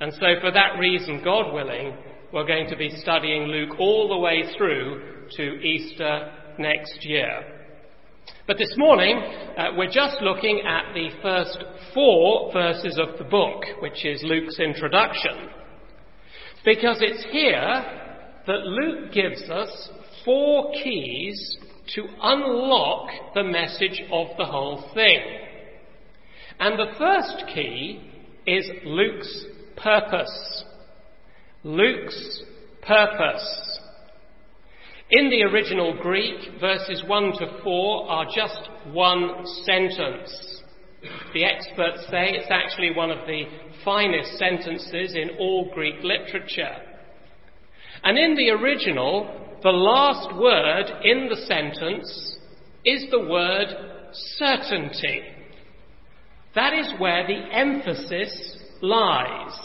And 0.00 0.12
so 0.14 0.40
for 0.40 0.50
that 0.50 0.78
reason, 0.78 1.22
God 1.24 1.52
willing, 1.52 1.94
we're 2.32 2.46
going 2.46 2.68
to 2.68 2.76
be 2.76 2.90
studying 2.90 3.44
Luke 3.44 3.78
all 3.78 4.08
the 4.08 4.18
way 4.18 4.44
through 4.56 5.28
to 5.36 5.42
Easter 5.60 6.32
next 6.58 6.98
year. 7.02 7.54
But 8.46 8.58
this 8.58 8.74
morning, 8.76 9.18
uh, 9.56 9.70
we're 9.76 9.90
just 9.90 10.20
looking 10.20 10.62
at 10.66 10.92
the 10.94 11.08
first 11.22 11.58
four 11.94 12.52
verses 12.52 12.98
of 12.98 13.16
the 13.18 13.24
book, 13.24 13.64
which 13.80 14.04
is 14.04 14.22
Luke's 14.22 14.58
introduction. 14.58 15.48
Because 16.64 16.98
it's 17.00 17.24
here 17.30 17.84
that 18.46 18.66
Luke 18.66 19.12
gives 19.12 19.42
us 19.48 19.90
four 20.24 20.72
keys 20.72 21.58
to 21.94 22.06
unlock 22.22 23.34
the 23.34 23.44
message 23.44 24.02
of 24.10 24.28
the 24.36 24.44
whole 24.44 24.90
thing. 24.94 25.20
And 26.58 26.78
the 26.78 26.92
first 26.98 27.44
key 27.54 28.10
is 28.46 28.68
Luke's 28.84 29.46
purpose. 29.76 30.64
Luke's 31.62 32.42
purpose. 32.82 33.80
In 35.10 35.30
the 35.30 35.42
original 35.42 35.96
Greek, 36.00 36.60
verses 36.60 37.02
1 37.06 37.32
to 37.38 37.60
4 37.62 38.10
are 38.10 38.26
just 38.34 38.68
one 38.92 39.44
sentence. 39.64 40.53
The 41.32 41.44
experts 41.44 42.06
say 42.10 42.30
it's 42.32 42.50
actually 42.50 42.92
one 42.92 43.10
of 43.10 43.26
the 43.26 43.44
finest 43.84 44.38
sentences 44.38 45.14
in 45.14 45.30
all 45.38 45.70
Greek 45.74 45.96
literature. 46.02 46.76
And 48.02 48.18
in 48.18 48.34
the 48.34 48.50
original, 48.50 49.58
the 49.62 49.70
last 49.70 50.36
word 50.36 51.02
in 51.04 51.28
the 51.28 51.46
sentence 51.46 52.36
is 52.84 53.06
the 53.10 53.26
word 53.28 53.68
certainty. 54.38 55.22
That 56.54 56.74
is 56.74 56.92
where 56.98 57.26
the 57.26 57.54
emphasis 57.54 58.58
lies. 58.82 59.58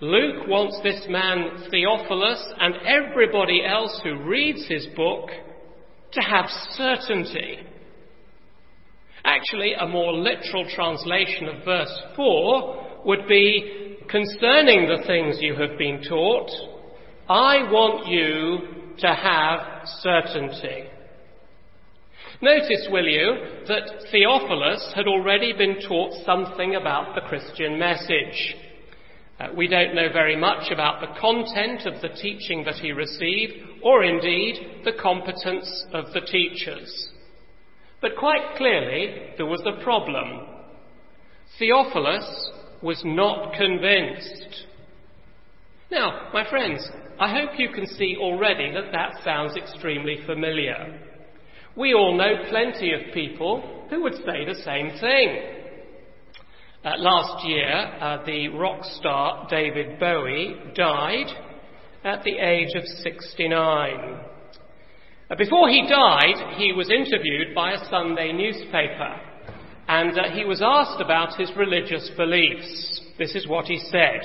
Luke 0.00 0.46
wants 0.48 0.80
this 0.82 1.04
man 1.08 1.68
Theophilus 1.70 2.44
and 2.58 2.74
everybody 2.86 3.64
else 3.64 4.00
who 4.02 4.24
reads 4.24 4.66
his 4.66 4.86
book 4.96 5.28
to 6.12 6.20
have 6.20 6.46
certainty. 6.70 7.58
Actually, 9.24 9.74
a 9.74 9.86
more 9.86 10.12
literal 10.12 10.66
translation 10.74 11.48
of 11.48 11.64
verse 11.64 12.02
4 12.16 13.02
would 13.04 13.26
be 13.28 13.98
concerning 14.08 14.88
the 14.88 15.04
things 15.06 15.38
you 15.40 15.54
have 15.54 15.78
been 15.78 16.02
taught, 16.08 16.50
I 17.28 17.70
want 17.70 18.08
you 18.08 18.96
to 18.98 19.14
have 19.14 19.86
certainty. 20.00 20.84
Notice, 22.42 22.88
will 22.90 23.06
you, 23.06 23.64
that 23.68 24.06
Theophilus 24.10 24.92
had 24.94 25.06
already 25.06 25.52
been 25.52 25.76
taught 25.86 26.12
something 26.24 26.74
about 26.74 27.14
the 27.14 27.20
Christian 27.22 27.78
message. 27.78 28.56
Uh, 29.38 29.48
we 29.54 29.68
don't 29.68 29.94
know 29.94 30.08
very 30.12 30.36
much 30.36 30.70
about 30.72 31.00
the 31.00 31.20
content 31.20 31.86
of 31.86 32.00
the 32.00 32.08
teaching 32.20 32.64
that 32.64 32.76
he 32.76 32.92
received, 32.92 33.52
or 33.82 34.04
indeed 34.04 34.82
the 34.84 34.92
competence 35.00 35.84
of 35.92 36.06
the 36.12 36.20
teachers. 36.20 37.10
But 38.00 38.16
quite 38.18 38.56
clearly, 38.56 39.34
there 39.36 39.46
was 39.46 39.62
a 39.66 39.82
problem. 39.82 40.46
Theophilus 41.58 42.50
was 42.82 43.02
not 43.04 43.54
convinced. 43.54 44.66
Now, 45.90 46.30
my 46.32 46.48
friends, 46.48 46.88
I 47.18 47.32
hope 47.32 47.58
you 47.58 47.68
can 47.74 47.86
see 47.86 48.16
already 48.18 48.72
that 48.72 48.92
that 48.92 49.22
sounds 49.22 49.56
extremely 49.56 50.18
familiar. 50.24 51.00
We 51.76 51.94
all 51.94 52.16
know 52.16 52.48
plenty 52.48 52.92
of 52.94 53.12
people 53.12 53.86
who 53.90 54.02
would 54.02 54.14
say 54.14 54.44
the 54.46 54.60
same 54.64 54.98
thing. 55.00 55.56
Uh, 56.82 56.92
last 56.96 57.46
year, 57.46 57.70
uh, 58.00 58.24
the 58.24 58.48
rock 58.48 58.82
star 58.82 59.46
David 59.50 60.00
Bowie 60.00 60.56
died 60.74 61.26
at 62.04 62.24
the 62.24 62.38
age 62.38 62.74
of 62.74 62.84
69. 62.84 64.20
Uh, 65.30 65.36
before 65.36 65.68
he 65.68 65.86
died, 65.88 66.56
he 66.56 66.72
was 66.72 66.90
interviewed 66.90 67.54
by 67.54 67.72
a 67.72 67.84
Sunday 67.88 68.32
newspaper, 68.32 69.20
and 69.86 70.18
uh, 70.18 70.24
he 70.34 70.44
was 70.44 70.60
asked 70.60 71.00
about 71.00 71.38
his 71.38 71.52
religious 71.56 72.10
beliefs. 72.16 73.00
This 73.16 73.36
is 73.36 73.46
what 73.46 73.66
he 73.66 73.78
said 73.90 74.20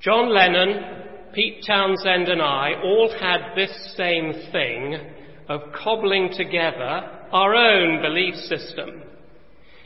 John 0.00 0.32
Lennon, 0.32 1.32
Pete 1.32 1.64
Townshend, 1.66 2.28
and 2.28 2.42
I 2.42 2.72
all 2.84 3.10
had 3.18 3.54
this 3.56 3.94
same 3.96 4.32
thing 4.52 4.98
of 5.48 5.60
cobbling 5.72 6.30
together 6.36 7.24
our 7.32 7.54
own 7.54 8.02
belief 8.02 8.34
system. 8.34 9.02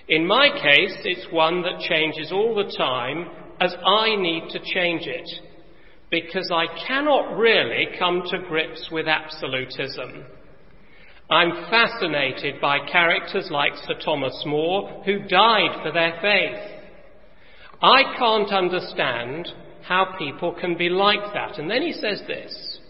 In 0.08 0.26
my 0.26 0.48
case, 0.48 0.96
it's 1.04 1.32
one 1.32 1.62
that 1.62 1.80
changes 1.88 2.32
all 2.32 2.56
the 2.56 2.76
time 2.76 3.26
as 3.60 3.72
I 3.86 4.16
need 4.16 4.48
to 4.50 4.58
change 4.74 5.02
it. 5.06 5.30
Because 6.10 6.50
I 6.52 6.66
cannot 6.86 7.36
really 7.38 7.88
come 7.98 8.22
to 8.30 8.38
grips 8.38 8.88
with 8.90 9.06
absolutism. 9.06 10.24
I'm 11.30 11.70
fascinated 11.70 12.60
by 12.60 12.78
characters 12.90 13.48
like 13.50 13.72
Sir 13.86 13.94
Thomas 14.04 14.42
More, 14.44 15.02
who 15.04 15.20
died 15.20 15.80
for 15.82 15.92
their 15.92 16.18
faith. 16.20 16.80
I 17.80 18.02
can't 18.18 18.52
understand 18.52 19.48
how 19.82 20.16
people 20.18 20.56
can 20.60 20.76
be 20.76 20.88
like 20.88 21.32
that. 21.32 21.58
And 21.58 21.70
then 21.70 21.82
he 21.82 21.92
says 21.92 22.22
this 22.26 22.80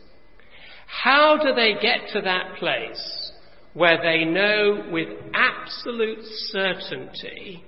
How 0.86 1.36
do 1.36 1.54
they 1.54 1.74
get 1.74 2.08
to 2.14 2.22
that 2.22 2.56
place 2.58 3.32
where 3.74 4.02
they 4.02 4.24
know 4.24 4.88
with 4.90 5.08
absolute 5.34 6.24
certainty 6.48 7.62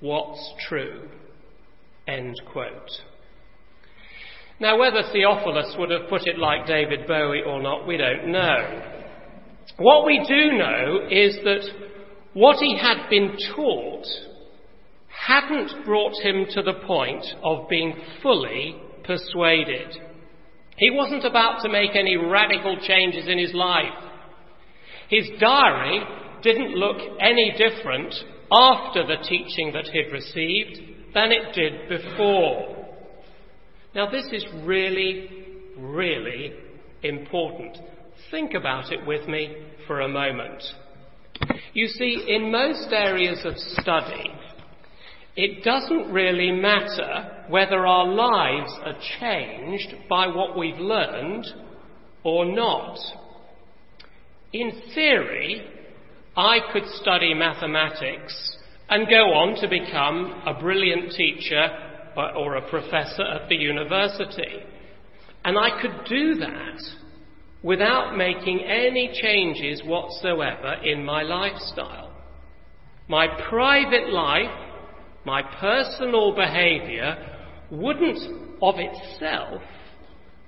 what's 0.00 0.52
true? 0.68 1.08
End 2.06 2.34
quote. 2.52 2.90
Now, 4.60 4.78
whether 4.78 5.02
Theophilus 5.12 5.74
would 5.78 5.90
have 5.90 6.08
put 6.08 6.26
it 6.26 6.38
like 6.38 6.66
David 6.66 7.06
Bowie 7.06 7.42
or 7.44 7.60
not, 7.60 7.86
we 7.86 7.96
don't 7.96 8.30
know. 8.30 8.82
What 9.78 10.06
we 10.06 10.24
do 10.28 10.52
know 10.56 11.08
is 11.10 11.36
that 11.44 11.66
what 12.34 12.58
he 12.58 12.78
had 12.78 13.08
been 13.10 13.36
taught 13.54 14.06
hadn't 15.08 15.84
brought 15.84 16.14
him 16.22 16.46
to 16.50 16.62
the 16.62 16.74
point 16.86 17.24
of 17.42 17.68
being 17.68 17.94
fully 18.22 18.76
persuaded. 19.04 19.96
He 20.76 20.90
wasn't 20.90 21.24
about 21.24 21.62
to 21.62 21.68
make 21.68 21.96
any 21.96 22.16
radical 22.16 22.76
changes 22.80 23.26
in 23.28 23.38
his 23.38 23.54
life. 23.54 23.92
His 25.08 25.28
diary 25.40 26.00
didn't 26.42 26.74
look 26.74 26.98
any 27.20 27.54
different 27.56 28.14
after 28.52 29.06
the 29.06 29.22
teaching 29.28 29.72
that 29.72 29.86
he'd 29.86 30.12
received 30.12 31.14
than 31.14 31.32
it 31.32 31.54
did 31.54 31.88
before. 31.88 32.83
Now, 33.94 34.10
this 34.10 34.26
is 34.32 34.44
really, 34.64 35.30
really 35.78 36.52
important. 37.04 37.78
Think 38.30 38.54
about 38.54 38.90
it 38.92 39.06
with 39.06 39.28
me 39.28 39.56
for 39.86 40.00
a 40.00 40.08
moment. 40.08 40.64
You 41.74 41.86
see, 41.86 42.24
in 42.28 42.50
most 42.50 42.92
areas 42.92 43.42
of 43.44 43.56
study, 43.56 44.32
it 45.36 45.62
doesn't 45.62 46.12
really 46.12 46.50
matter 46.50 47.44
whether 47.48 47.86
our 47.86 48.06
lives 48.06 48.72
are 48.84 48.98
changed 49.20 49.94
by 50.08 50.26
what 50.26 50.58
we've 50.58 50.78
learned 50.78 51.46
or 52.24 52.44
not. 52.44 52.98
In 54.52 54.72
theory, 54.92 55.68
I 56.36 56.58
could 56.72 56.86
study 57.00 57.32
mathematics 57.32 58.56
and 58.88 59.08
go 59.08 59.32
on 59.34 59.60
to 59.60 59.68
become 59.68 60.42
a 60.46 60.60
brilliant 60.60 61.12
teacher 61.12 61.93
or 62.16 62.56
a 62.56 62.70
professor 62.70 63.22
at 63.22 63.48
the 63.48 63.56
university. 63.56 64.62
And 65.44 65.58
I 65.58 65.80
could 65.80 66.06
do 66.08 66.34
that 66.36 66.80
without 67.62 68.16
making 68.16 68.60
any 68.60 69.10
changes 69.20 69.82
whatsoever 69.84 70.74
in 70.84 71.04
my 71.04 71.22
lifestyle. 71.22 72.12
My 73.08 73.26
private 73.48 74.10
life, 74.10 74.50
my 75.24 75.42
personal 75.60 76.34
behaviour 76.34 77.16
wouldn't 77.70 78.18
of 78.62 78.74
itself 78.78 79.62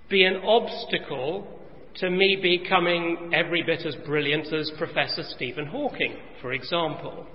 be 0.09 0.25
an 0.25 0.37
obstacle 0.37 1.57
to 1.97 2.11
me 2.11 2.39
becoming 2.41 3.31
every 3.35 3.63
bit 3.63 3.85
as 3.87 3.97
brilliant 4.07 4.53
as 4.53 4.71
Professor 4.77 5.23
Stephen 5.23 5.67
Hawking, 5.67 6.17
for 6.41 6.53
example. 6.53 7.27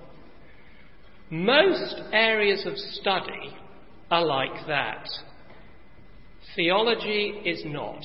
Most 1.30 1.96
areas 2.12 2.64
of 2.66 2.76
study 2.76 3.56
are 4.12 4.26
like 4.26 4.66
that. 4.66 5.08
Theology 6.54 7.40
is 7.46 7.62
not. 7.64 8.02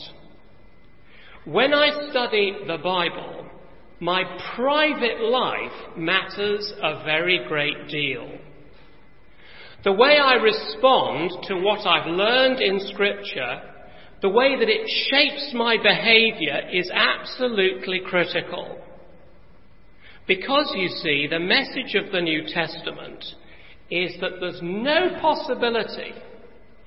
When 1.43 1.73
I 1.73 2.09
study 2.09 2.53
the 2.65 2.77
Bible, 2.77 3.45
my 3.99 4.23
private 4.55 5.19
life 5.19 5.97
matters 5.97 6.71
a 6.81 7.03
very 7.03 7.45
great 7.49 7.89
deal. 7.89 8.39
The 9.83 9.91
way 9.91 10.17
I 10.17 10.35
respond 10.35 11.31
to 11.43 11.55
what 11.55 11.85
I've 11.85 12.07
learned 12.07 12.61
in 12.61 12.79
Scripture, 12.87 13.61
the 14.21 14.29
way 14.29 14.57
that 14.57 14.69
it 14.69 14.89
shapes 15.09 15.51
my 15.53 15.75
behaviour 15.75 16.69
is 16.71 16.89
absolutely 16.93 17.99
critical. 18.07 18.77
Because 20.25 20.71
you 20.73 20.87
see, 20.87 21.27
the 21.29 21.39
message 21.39 21.95
of 21.95 22.13
the 22.13 22.21
New 22.21 22.43
Testament 22.47 23.25
is 23.89 24.15
that 24.21 24.39
there's 24.39 24.59
no 24.61 25.17
possibility 25.21 26.13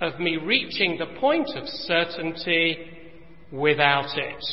of 0.01 0.19
me 0.19 0.37
reaching 0.37 0.99
the 0.99 1.19
point 1.21 1.49
of 1.57 1.67
certainty 1.67 2.77
without 3.53 4.17
it. 4.17 4.45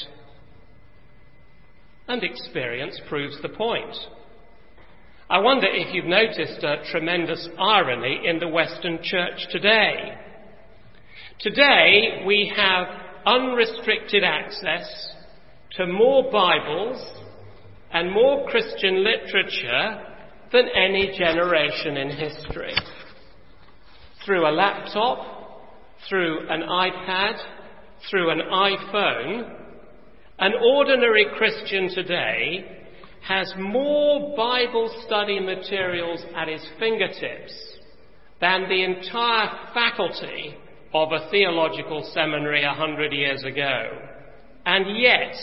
And 2.07 2.23
experience 2.23 2.99
proves 3.09 3.41
the 3.41 3.49
point. 3.49 3.95
I 5.29 5.39
wonder 5.39 5.67
if 5.69 5.93
you've 5.93 6.05
noticed 6.05 6.63
a 6.63 6.83
tremendous 6.89 7.49
irony 7.59 8.21
in 8.25 8.39
the 8.39 8.47
Western 8.47 8.99
Church 9.03 9.47
today. 9.51 10.17
Today 11.39 12.23
we 12.25 12.51
have 12.55 12.87
unrestricted 13.25 14.23
access 14.23 14.87
to 15.73 15.85
more 15.85 16.31
Bibles 16.31 16.97
and 17.91 18.11
more 18.11 18.47
Christian 18.47 19.03
literature 19.03 20.16
than 20.51 20.65
any 20.69 21.17
generation 21.17 21.97
in 21.97 22.09
history. 22.09 22.73
Through 24.25 24.47
a 24.47 24.51
laptop, 24.51 25.37
through 26.09 26.49
an 26.49 26.61
iPad, 26.61 27.37
through 28.09 28.29
an 28.29 28.41
iPhone, 28.51 29.57
an 30.39 30.53
ordinary 30.75 31.25
Christian 31.37 31.89
today 31.93 32.77
has 33.27 33.53
more 33.57 34.35
Bible 34.37 35.03
study 35.05 35.39
materials 35.39 36.23
at 36.35 36.47
his 36.47 36.65
fingertips 36.79 37.53
than 38.39 38.69
the 38.69 38.83
entire 38.83 39.49
faculty 39.73 40.55
of 40.93 41.11
a 41.11 41.29
theological 41.31 42.09
seminary 42.13 42.63
a 42.63 42.73
hundred 42.73 43.11
years 43.11 43.43
ago. 43.43 43.89
And 44.65 44.97
yet, 44.97 45.33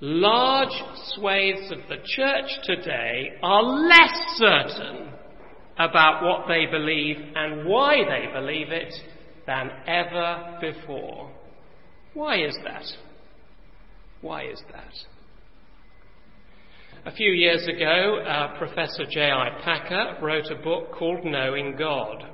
large 0.00 0.82
swathes 1.14 1.70
of 1.70 1.78
the 1.88 2.02
church 2.04 2.50
today 2.64 3.32
are 3.42 3.62
less 3.62 4.14
certain 4.36 5.10
about 5.78 6.22
what 6.22 6.46
they 6.48 6.66
believe 6.66 7.16
and 7.34 7.66
why 7.66 7.96
they 8.04 8.32
believe 8.32 8.70
it 8.70 8.92
than 9.46 9.70
ever 9.86 10.58
before. 10.60 11.30
Why 12.14 12.44
is 12.44 12.56
that? 12.64 12.84
Why 14.20 14.44
is 14.44 14.62
that? 14.72 14.94
A 17.06 17.12
few 17.14 17.32
years 17.32 17.66
ago, 17.66 18.20
uh, 18.26 18.56
Professor 18.56 19.04
J.I. 19.10 19.60
Packer 19.62 20.16
wrote 20.22 20.50
a 20.50 20.62
book 20.62 20.92
called 20.92 21.24
Knowing 21.24 21.76
God. 21.76 22.24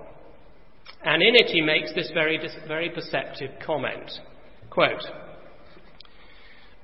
And 1.03 1.23
in 1.23 1.35
it 1.35 1.46
he 1.46 1.61
makes 1.61 1.92
this 1.94 2.11
very, 2.14 2.38
very 2.68 2.90
perceptive 2.90 3.51
comment. 3.64 4.11
Quote, 4.68 5.03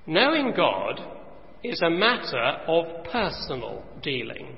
Knowing 0.07 0.53
God 0.57 1.01
is 1.65 1.81
a 1.83 1.91
matter 1.91 2.61
of 2.69 3.05
personal 3.11 3.83
dealing. 4.03 4.57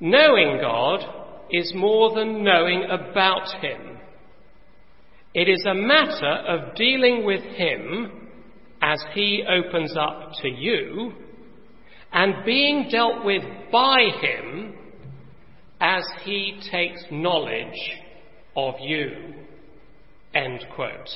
Knowing 0.00 0.58
God 0.60 1.04
is 1.50 1.72
more 1.74 2.12
than 2.14 2.42
knowing 2.42 2.84
about 2.90 3.48
Him. 3.60 3.98
It 5.34 5.48
is 5.48 5.64
a 5.66 5.74
matter 5.74 6.26
of 6.26 6.74
dealing 6.74 7.24
with 7.24 7.42
Him 7.42 8.28
as 8.80 9.02
He 9.14 9.44
opens 9.48 9.96
up 9.96 10.32
to 10.42 10.48
you 10.48 11.12
and 12.12 12.44
being 12.44 12.88
dealt 12.90 13.24
with 13.24 13.42
by 13.70 14.08
Him 14.20 14.74
as 15.80 16.02
He 16.24 16.60
takes 16.72 17.04
knowledge 17.10 18.00
of 18.56 18.74
you. 18.80 19.34
End 20.34 20.66
quote. 20.74 21.08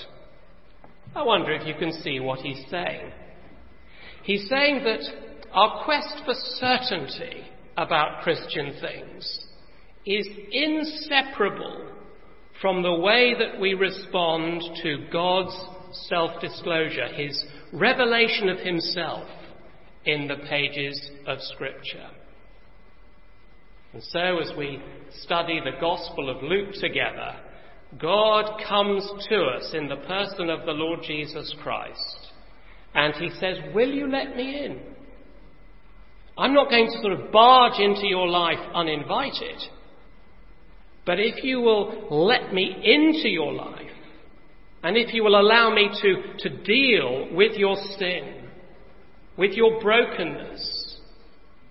I 1.17 1.23
wonder 1.23 1.51
if 1.53 1.67
you 1.67 1.75
can 1.75 1.93
see 2.03 2.21
what 2.21 2.41
he's 2.41 2.63
saying. 2.71 3.11
He's 4.23 4.47
saying 4.51 4.85
that 4.85 5.01
our 5.51 5.83
quest 5.83 6.21
for 6.27 6.35
certainty 6.35 7.43
about 7.79 8.23
Christian 8.23 8.75
things 8.83 9.47
is 10.05 10.29
inseparable 10.53 11.91
from 12.61 12.83
the 12.83 12.93
way 12.93 13.35
that 13.35 13.59
we 13.59 13.73
respond 13.73 14.61
to 14.83 15.07
God's 15.11 15.59
self 16.11 16.39
disclosure, 16.39 17.09
his 17.09 17.43
revelation 17.73 18.51
of 18.51 18.59
himself 18.59 19.27
in 20.05 20.29
the 20.29 20.37
pages 20.51 21.11
of 21.27 21.39
Scripture. 21.41 22.11
And 23.95 24.03
so, 24.03 24.39
as 24.39 24.53
we 24.55 24.83
study 25.23 25.61
the 25.61 25.81
Gospel 25.81 26.29
of 26.29 26.43
Luke 26.43 26.75
together, 26.75 27.37
God 28.01 28.61
comes 28.69 29.09
to 29.29 29.43
us 29.43 29.73
in 29.73 29.89
the 29.89 29.97
person 29.97 30.51
of 30.51 30.67
the 30.67 30.73
Lord 30.73 31.01
Jesus 31.07 31.55
Christ, 31.63 32.31
and 32.95 33.15
He 33.15 33.31
says, 33.39 33.59
Will 33.75 33.91
you 33.91 34.11
let 34.11 34.37
me 34.37 34.65
in? 34.65 34.81
I'm 36.39 36.53
not 36.53 36.69
going 36.69 36.87
to 36.87 37.01
sort 37.01 37.13
of 37.15 37.33
barge 37.33 37.81
into 37.81 38.07
your 38.07 38.29
life 38.29 38.59
uninvited, 38.75 39.63
but 41.07 41.19
if 41.19 41.43
you 41.43 41.61
will 41.61 42.09
let 42.11 42.53
me 42.53 42.75
into 42.83 43.29
your 43.29 43.53
life, 43.53 43.83
and 44.83 44.97
if 44.97 45.15
you 45.15 45.25
will 45.25 45.41
allow 45.41 45.75
me 45.75 45.89
to, 46.03 46.49
to 46.49 46.63
deal 46.65 47.35
with 47.35 47.53
your 47.57 47.77
sin, 47.99 48.49
with 49.39 49.53
your 49.53 49.81
brokenness, 49.81 50.99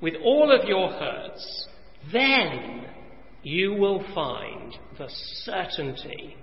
with 0.02 0.16
all 0.24 0.52
of 0.52 0.68
your 0.68 0.90
hurts, 0.90 1.68
then 2.12 2.86
you 3.44 3.74
will 3.74 4.04
find 4.14 4.55
the 4.98 5.10
certainty 5.44 6.36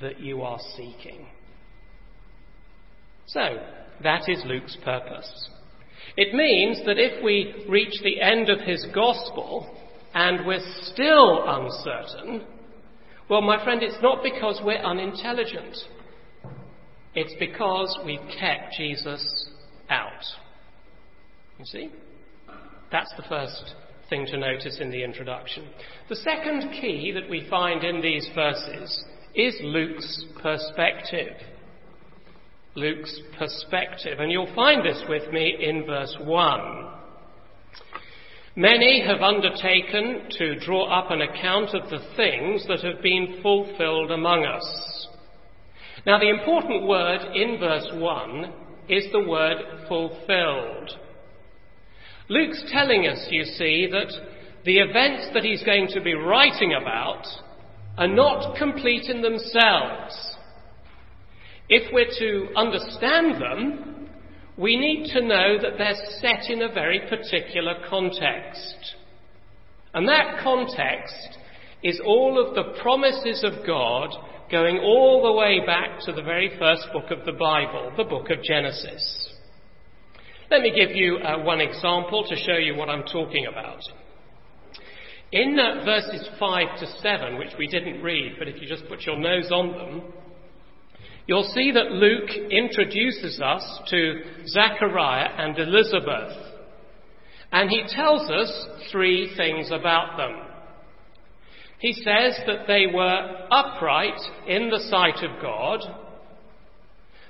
that 0.00 0.20
you 0.20 0.42
are 0.42 0.58
seeking. 0.76 1.26
So, 3.26 3.40
that 4.02 4.28
is 4.28 4.42
Luke's 4.44 4.76
purpose. 4.84 5.48
It 6.16 6.34
means 6.34 6.80
that 6.86 6.98
if 6.98 7.22
we 7.24 7.64
reach 7.68 7.94
the 8.02 8.20
end 8.20 8.50
of 8.50 8.60
his 8.60 8.84
gospel 8.94 9.74
and 10.12 10.44
we're 10.44 10.64
still 10.82 11.44
uncertain, 11.46 12.44
well, 13.30 13.40
my 13.40 13.62
friend, 13.64 13.82
it's 13.82 14.02
not 14.02 14.22
because 14.22 14.60
we're 14.62 14.76
unintelligent. 14.76 15.76
It's 17.14 17.34
because 17.38 17.98
we've 18.04 18.20
kept 18.38 18.74
Jesus 18.76 19.48
out. 19.88 20.24
You 21.58 21.64
see? 21.64 21.90
That's 22.90 23.12
the 23.16 23.22
first 23.28 23.74
thing 24.12 24.26
to 24.26 24.36
notice 24.36 24.78
in 24.78 24.90
the 24.90 25.02
introduction. 25.02 25.66
The 26.10 26.16
second 26.16 26.70
key 26.78 27.12
that 27.14 27.30
we 27.30 27.48
find 27.48 27.82
in 27.82 28.02
these 28.02 28.28
verses 28.34 29.04
is 29.34 29.56
Luke's 29.62 30.26
perspective. 30.42 31.32
Luke's 32.74 33.18
perspective. 33.38 34.20
And 34.20 34.30
you'll 34.30 34.54
find 34.54 34.84
this 34.84 35.02
with 35.08 35.32
me 35.32 35.56
in 35.58 35.86
verse 35.86 36.14
1. 36.20 36.88
Many 38.54 39.02
have 39.06 39.22
undertaken 39.22 40.28
to 40.32 40.60
draw 40.60 40.84
up 40.84 41.10
an 41.10 41.22
account 41.22 41.70
of 41.70 41.88
the 41.88 42.06
things 42.14 42.66
that 42.68 42.80
have 42.80 43.02
been 43.02 43.38
fulfilled 43.42 44.10
among 44.10 44.44
us. 44.44 45.08
Now, 46.04 46.18
the 46.18 46.28
important 46.28 46.86
word 46.86 47.34
in 47.34 47.58
verse 47.58 47.88
1 47.94 48.52
is 48.90 49.06
the 49.10 49.26
word 49.26 49.56
fulfilled. 49.88 50.98
Luke's 52.32 52.64
telling 52.72 53.06
us, 53.06 53.26
you 53.30 53.44
see, 53.44 53.86
that 53.90 54.10
the 54.64 54.78
events 54.78 55.28
that 55.34 55.44
he's 55.44 55.62
going 55.64 55.86
to 55.88 56.00
be 56.00 56.14
writing 56.14 56.72
about 56.80 57.26
are 57.98 58.08
not 58.08 58.56
complete 58.56 59.10
in 59.10 59.20
themselves. 59.20 60.36
If 61.68 61.92
we're 61.92 62.06
to 62.06 62.54
understand 62.56 63.42
them, 63.42 64.08
we 64.56 64.76
need 64.76 65.12
to 65.12 65.20
know 65.20 65.58
that 65.60 65.76
they're 65.76 66.20
set 66.22 66.50
in 66.50 66.62
a 66.62 66.72
very 66.72 67.00
particular 67.00 67.74
context. 67.90 68.94
And 69.92 70.08
that 70.08 70.42
context 70.42 71.38
is 71.82 72.00
all 72.02 72.42
of 72.42 72.54
the 72.54 72.80
promises 72.80 73.44
of 73.44 73.66
God 73.66 74.08
going 74.50 74.78
all 74.78 75.22
the 75.22 75.32
way 75.32 75.60
back 75.66 76.00
to 76.06 76.12
the 76.12 76.22
very 76.22 76.50
first 76.58 76.86
book 76.94 77.10
of 77.10 77.26
the 77.26 77.32
Bible, 77.32 77.92
the 77.98 78.04
book 78.04 78.30
of 78.30 78.42
Genesis. 78.42 79.31
Let 80.52 80.60
me 80.60 80.70
give 80.76 80.94
you 80.94 81.16
uh, 81.16 81.42
one 81.42 81.62
example 81.62 82.26
to 82.28 82.36
show 82.36 82.58
you 82.58 82.76
what 82.76 82.90
I'm 82.90 83.04
talking 83.04 83.46
about. 83.46 83.80
In 85.32 85.58
uh, 85.58 85.82
verses 85.82 86.28
5 86.38 86.78
to 86.78 86.86
7, 87.00 87.38
which 87.38 87.54
we 87.58 87.66
didn't 87.66 88.02
read, 88.02 88.34
but 88.38 88.48
if 88.48 88.60
you 88.60 88.68
just 88.68 88.86
put 88.86 89.00
your 89.06 89.18
nose 89.18 89.50
on 89.50 89.72
them, 89.72 90.12
you'll 91.26 91.50
see 91.54 91.72
that 91.72 91.92
Luke 91.92 92.28
introduces 92.50 93.40
us 93.40 93.80
to 93.88 94.20
Zachariah 94.46 95.30
and 95.38 95.58
Elizabeth. 95.58 96.36
And 97.50 97.70
he 97.70 97.84
tells 97.88 98.30
us 98.30 98.66
three 98.92 99.34
things 99.34 99.70
about 99.70 100.18
them. 100.18 100.36
He 101.78 101.94
says 101.94 102.38
that 102.46 102.66
they 102.66 102.88
were 102.92 103.46
upright 103.50 104.20
in 104.46 104.68
the 104.68 104.86
sight 104.90 105.24
of 105.24 105.40
God, 105.40 105.80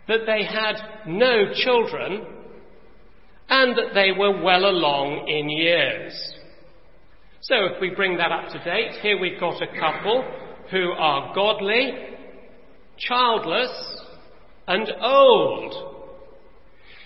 that 0.09 0.27
they 0.27 0.43
had 0.43 1.07
no 1.07 1.53
children, 1.55 2.41
and 3.49 3.77
that 3.77 3.95
they 3.95 4.13
were 4.17 4.43
well 4.43 4.65
along 4.65 5.29
in 5.29 5.51
years. 5.51 6.35
So 7.43 7.67
if 7.67 7.81
we 7.81 7.91
bring 7.91 8.17
that 8.19 8.33
up 8.33 8.49
to 8.53 8.65
date, 8.65 8.93
here 9.03 9.19
we've 9.21 9.41
got 9.41 9.61
a 9.63 9.79
couple 9.79 10.25
who 10.71 10.93
are 10.93 11.35
godly 11.35 12.13
childless, 12.99 14.01
and 14.69 14.89
old. 15.01 15.89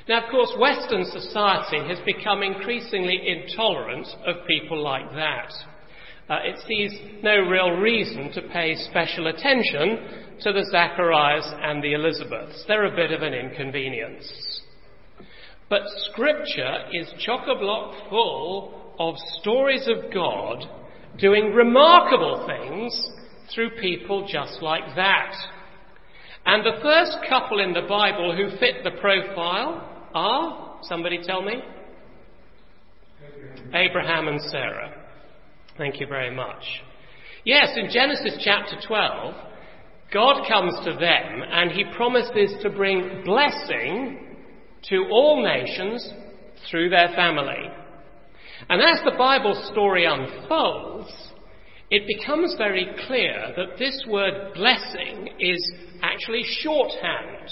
Now, 0.09 0.25
of 0.25 0.31
course, 0.31 0.53
Western 0.59 1.05
society 1.05 1.79
has 1.89 1.99
become 2.05 2.43
increasingly 2.43 3.21
intolerant 3.27 4.07
of 4.25 4.47
people 4.47 4.81
like 4.81 5.11
that. 5.13 5.53
Uh, 6.29 6.39
it 6.45 6.57
sees 6.67 6.93
no 7.23 7.39
real 7.39 7.71
reason 7.71 8.33
to 8.33 8.43
pay 8.53 8.75
special 8.91 9.29
attention 9.29 10.37
to 10.43 10.53
the 10.53 10.67
Zacharias 10.71 11.49
and 11.63 11.83
the 11.83 11.95
Elizabeths. 11.95 12.65
They're 12.69 12.93
a 12.93 12.97
bit 12.97 13.13
of 13.13 13.23
an 13.23 13.33
inconvenience. 13.33 14.61
But 15.69 15.83
Scripture 16.11 16.85
is 16.93 17.13
chock 17.19 17.47
a 17.49 17.59
block 17.59 18.09
full 18.09 18.95
of 18.99 19.17
stories 19.41 19.89
of 19.89 20.13
God 20.13 20.65
doing 21.19 21.53
remarkable 21.53 22.47
things 22.47 23.11
through 23.55 23.71
people 23.81 24.29
just 24.31 24.63
like 24.63 24.95
that. 24.95 25.35
And 26.45 26.65
the 26.65 26.81
first 26.83 27.19
couple 27.29 27.61
in 27.61 27.73
the 27.73 27.87
Bible 27.89 28.37
who 28.37 28.57
fit 28.59 28.85
the 28.85 28.93
profile 29.01 30.09
are, 30.15 30.79
somebody 30.83 31.19
tell 31.23 31.43
me? 31.43 31.55
Abraham 33.75 34.29
and 34.29 34.41
Sarah. 34.43 34.95
Thank 35.77 36.01
you 36.01 36.07
very 36.07 36.35
much. 36.35 36.63
Yes, 37.45 37.71
in 37.77 37.91
Genesis 37.93 38.41
chapter 38.45 38.77
12, 38.87 39.35
God 40.13 40.47
comes 40.49 40.75
to 40.85 40.93
them 40.93 41.43
and 41.51 41.73
he 41.73 41.85
promises 41.97 42.55
to 42.63 42.71
bring 42.71 43.23
blessing 43.25 44.26
to 44.89 45.07
all 45.11 45.43
nations 45.43 46.09
through 46.71 46.91
their 46.91 47.09
family. 47.15 47.71
And 48.69 48.81
as 48.81 49.05
the 49.05 49.17
Bible 49.19 49.55
story 49.73 50.07
unfolds, 50.07 51.13
it 51.91 52.07
becomes 52.07 52.55
very 52.57 52.89
clear 53.07 53.53
that 53.57 53.79
this 53.79 54.05
word 54.09 54.55
blessing 54.55 55.29
is 55.39 55.73
actually 56.03 56.43
shorthand 56.61 57.51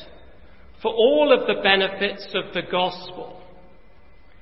for 0.82 0.92
all 0.92 1.32
of 1.32 1.46
the 1.46 1.62
benefits 1.62 2.26
of 2.34 2.52
the 2.52 2.62
gospel. 2.70 3.40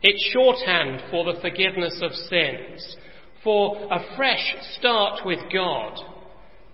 It's 0.03 0.33
shorthand 0.33 1.03
for 1.11 1.25
the 1.25 1.40
forgiveness 1.40 2.01
of 2.03 2.12
sins, 2.12 2.97
for 3.45 3.77
a 3.90 4.16
fresh 4.16 4.55
start 4.79 5.21
with 5.25 5.40
God, 5.53 5.99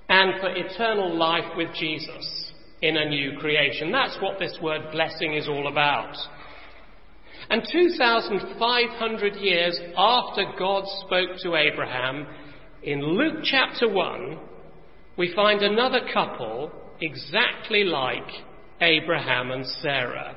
and 0.09 0.40
for 0.40 0.51
eternal 0.55 1.14
life 1.14 1.57
with 1.57 1.75
Jesus 1.75 2.38
in 2.83 2.97
a 2.97 3.09
new 3.09 3.38
creation. 3.38 3.91
That's 3.91 4.17
what 4.21 4.38
this 4.38 4.57
word 4.62 4.91
blessing 4.93 5.35
is 5.35 5.49
all 5.49 5.69
about. 5.69 6.14
And 7.51 7.62
2,500 7.73 9.37
years 9.37 9.79
after 9.97 10.45
God 10.59 10.85
spoke 11.07 11.31
to 11.43 11.57
Abraham, 11.57 12.27
in 12.83 13.03
Luke 13.03 13.43
chapter 13.43 13.88
1, 13.88 14.38
we 15.17 15.35
find 15.35 15.62
another 15.62 16.01
couple 16.12 16.71
exactly 17.01 17.85
like 17.85 18.29
Abraham 18.81 19.51
and 19.51 19.67
Sarah. 19.83 20.37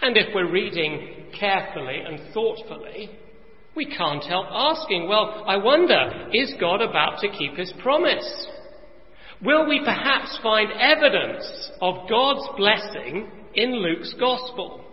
And 0.00 0.16
if 0.16 0.34
we're 0.34 0.50
reading 0.50 1.26
carefully 1.38 2.00
and 2.06 2.32
thoughtfully, 2.34 3.10
we 3.74 3.86
can't 3.86 4.24
help 4.24 4.46
asking, 4.50 5.08
well, 5.08 5.44
I 5.46 5.56
wonder, 5.56 6.28
is 6.32 6.52
God 6.60 6.82
about 6.82 7.20
to 7.20 7.28
keep 7.30 7.56
his 7.56 7.72
promise? 7.82 8.46
Will 9.44 9.68
we 9.68 9.80
perhaps 9.84 10.38
find 10.40 10.70
evidence 10.78 11.70
of 11.80 12.08
God's 12.08 12.48
blessing 12.56 13.28
in 13.54 13.74
Luke's 13.74 14.14
Gospel? 14.18 14.84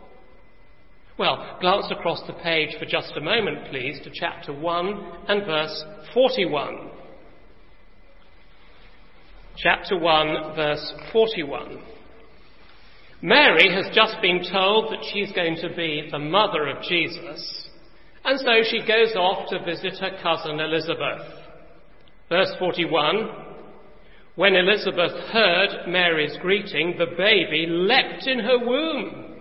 Well, 1.19 1.57
glance 1.61 1.85
across 1.91 2.23
the 2.25 2.33
page 2.33 2.75
for 2.79 2.85
just 2.85 3.13
a 3.15 3.21
moment, 3.21 3.67
please, 3.69 3.99
to 4.03 4.09
chapter 4.11 4.51
1 4.51 5.11
and 5.27 5.45
verse 5.45 5.83
41. 6.13 6.89
Chapter 9.57 9.99
1, 9.99 10.55
verse 10.55 10.93
41. 11.11 11.83
Mary 13.21 13.71
has 13.71 13.93
just 13.93 14.15
been 14.21 14.41
told 14.51 14.91
that 14.91 15.05
she's 15.11 15.31
going 15.33 15.57
to 15.57 15.75
be 15.75 16.07
the 16.09 16.17
mother 16.17 16.67
of 16.69 16.81
Jesus, 16.83 17.67
and 18.23 18.39
so 18.39 18.63
she 18.63 18.79
goes 18.79 19.13
off 19.15 19.49
to 19.49 19.63
visit 19.63 19.99
her 19.99 20.17
cousin 20.23 20.59
Elizabeth. 20.59 21.21
Verse 22.29 22.51
41 22.57 23.48
When 24.39 24.55
Elizabeth 24.55 25.11
heard 25.33 25.89
Mary's 25.89 26.37
greeting, 26.41 26.95
the 26.97 27.13
baby 27.17 27.65
leapt 27.67 28.25
in 28.25 28.39
her 28.39 28.57
womb. 28.57 29.35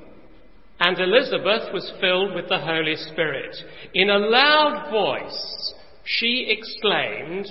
And 0.81 0.99
Elizabeth 0.99 1.73
was 1.73 1.93
filled 2.01 2.35
with 2.35 2.49
the 2.49 2.59
Holy 2.59 2.97
Spirit. 2.97 3.55
In 3.95 4.11
a 4.11 4.19
loud 4.19 4.91
voice, 4.91 5.75
she 6.03 6.49
exclaimed, 6.49 7.47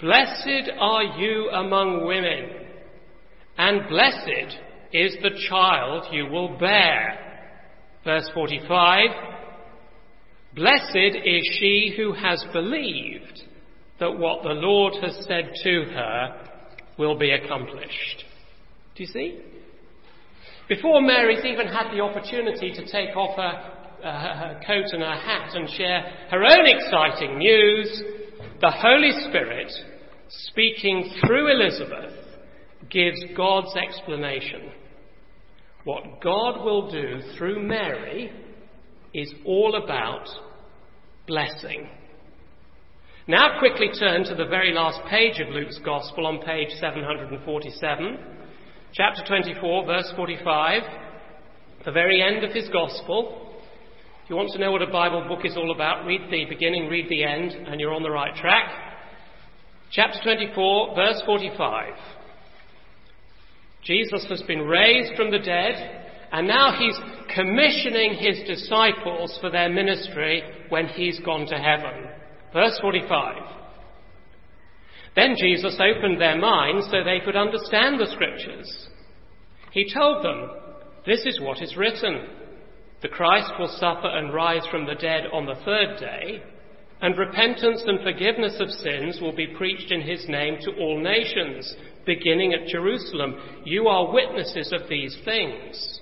Blessed 0.00 0.70
are 0.78 1.02
you 1.18 1.50
among 1.50 2.06
women, 2.06 2.50
and 3.58 3.88
blessed 3.88 4.56
is 4.92 5.16
the 5.22 5.36
child 5.48 6.04
you 6.12 6.26
will 6.26 6.56
bear. 6.56 7.50
Verse 8.04 8.30
45 8.32 9.08
Blessed 10.54 11.16
is 11.24 11.58
she 11.58 11.94
who 11.96 12.12
has 12.12 12.44
believed 12.52 13.42
that 13.98 14.18
what 14.18 14.44
the 14.44 14.50
Lord 14.50 14.94
has 15.02 15.16
said 15.26 15.50
to 15.64 15.82
her 15.94 16.43
will 16.98 17.18
be 17.18 17.30
accomplished. 17.30 18.24
Do 18.94 19.02
you 19.02 19.08
see? 19.08 19.40
Before 20.68 21.02
Mary's 21.02 21.44
even 21.44 21.66
had 21.66 21.92
the 21.92 22.00
opportunity 22.00 22.72
to 22.72 22.86
take 22.90 23.16
off 23.16 23.36
her, 23.36 24.06
uh, 24.08 24.36
her 24.36 24.60
coat 24.66 24.86
and 24.92 25.02
her 25.02 25.14
hat 25.14 25.54
and 25.54 25.68
share 25.70 26.00
her 26.30 26.42
own 26.42 26.66
exciting 26.66 27.38
news, 27.38 28.02
the 28.60 28.70
Holy 28.70 29.10
Spirit, 29.28 29.70
speaking 30.28 31.12
through 31.20 31.50
Elizabeth, 31.50 32.14
gives 32.88 33.22
God's 33.36 33.76
explanation. 33.76 34.70
What 35.84 36.22
God 36.22 36.64
will 36.64 36.90
do 36.90 37.20
through 37.36 37.62
Mary 37.62 38.32
is 39.12 39.32
all 39.44 39.80
about 39.82 40.26
blessing. 41.26 41.88
Now, 43.26 43.58
quickly 43.58 43.88
turn 43.98 44.24
to 44.24 44.34
the 44.34 44.44
very 44.44 44.74
last 44.74 45.00
page 45.08 45.40
of 45.40 45.48
Luke's 45.48 45.78
Gospel 45.82 46.26
on 46.26 46.40
page 46.40 46.68
747, 46.78 48.18
chapter 48.92 49.22
24, 49.26 49.86
verse 49.86 50.12
45, 50.14 50.82
the 51.86 51.90
very 51.90 52.20
end 52.20 52.44
of 52.44 52.52
his 52.52 52.68
Gospel. 52.68 53.62
If 54.22 54.28
you 54.28 54.36
want 54.36 54.50
to 54.52 54.58
know 54.58 54.72
what 54.72 54.82
a 54.82 54.92
Bible 54.92 55.24
book 55.26 55.46
is 55.46 55.56
all 55.56 55.70
about, 55.70 56.04
read 56.04 56.20
the 56.30 56.44
beginning, 56.44 56.90
read 56.90 57.08
the 57.08 57.24
end, 57.24 57.52
and 57.52 57.80
you're 57.80 57.94
on 57.94 58.02
the 58.02 58.10
right 58.10 58.36
track. 58.36 58.70
Chapter 59.90 60.18
24, 60.22 60.94
verse 60.94 61.22
45. 61.24 61.94
Jesus 63.84 64.26
has 64.28 64.42
been 64.42 64.68
raised 64.68 65.16
from 65.16 65.30
the 65.30 65.38
dead, 65.38 66.10
and 66.30 66.46
now 66.46 66.78
he's 66.78 66.98
commissioning 67.34 68.16
his 68.16 68.46
disciples 68.46 69.38
for 69.40 69.48
their 69.48 69.70
ministry 69.70 70.42
when 70.68 70.88
he's 70.88 71.18
gone 71.20 71.46
to 71.46 71.56
heaven. 71.56 72.10
Verse 72.54 72.78
45. 72.80 73.42
Then 75.16 75.34
Jesus 75.36 75.78
opened 75.78 76.20
their 76.20 76.38
minds 76.38 76.86
so 76.86 77.02
they 77.04 77.20
could 77.24 77.36
understand 77.36 77.98
the 77.98 78.10
scriptures. 78.12 78.88
He 79.72 79.92
told 79.92 80.24
them, 80.24 80.50
This 81.04 81.26
is 81.26 81.40
what 81.40 81.60
is 81.60 81.76
written. 81.76 82.28
The 83.02 83.08
Christ 83.08 83.52
will 83.58 83.68
suffer 83.68 84.06
and 84.06 84.32
rise 84.32 84.66
from 84.70 84.86
the 84.86 84.94
dead 84.94 85.24
on 85.32 85.46
the 85.46 85.60
third 85.64 85.98
day, 85.98 86.42
and 87.02 87.18
repentance 87.18 87.82
and 87.86 88.00
forgiveness 88.02 88.56
of 88.60 88.70
sins 88.70 89.18
will 89.20 89.34
be 89.34 89.48
preached 89.58 89.90
in 89.90 90.00
his 90.00 90.24
name 90.28 90.56
to 90.60 90.70
all 90.78 91.02
nations, 91.02 91.74
beginning 92.06 92.54
at 92.54 92.68
Jerusalem. 92.68 93.34
You 93.64 93.88
are 93.88 94.12
witnesses 94.12 94.72
of 94.72 94.88
these 94.88 95.16
things. 95.24 96.00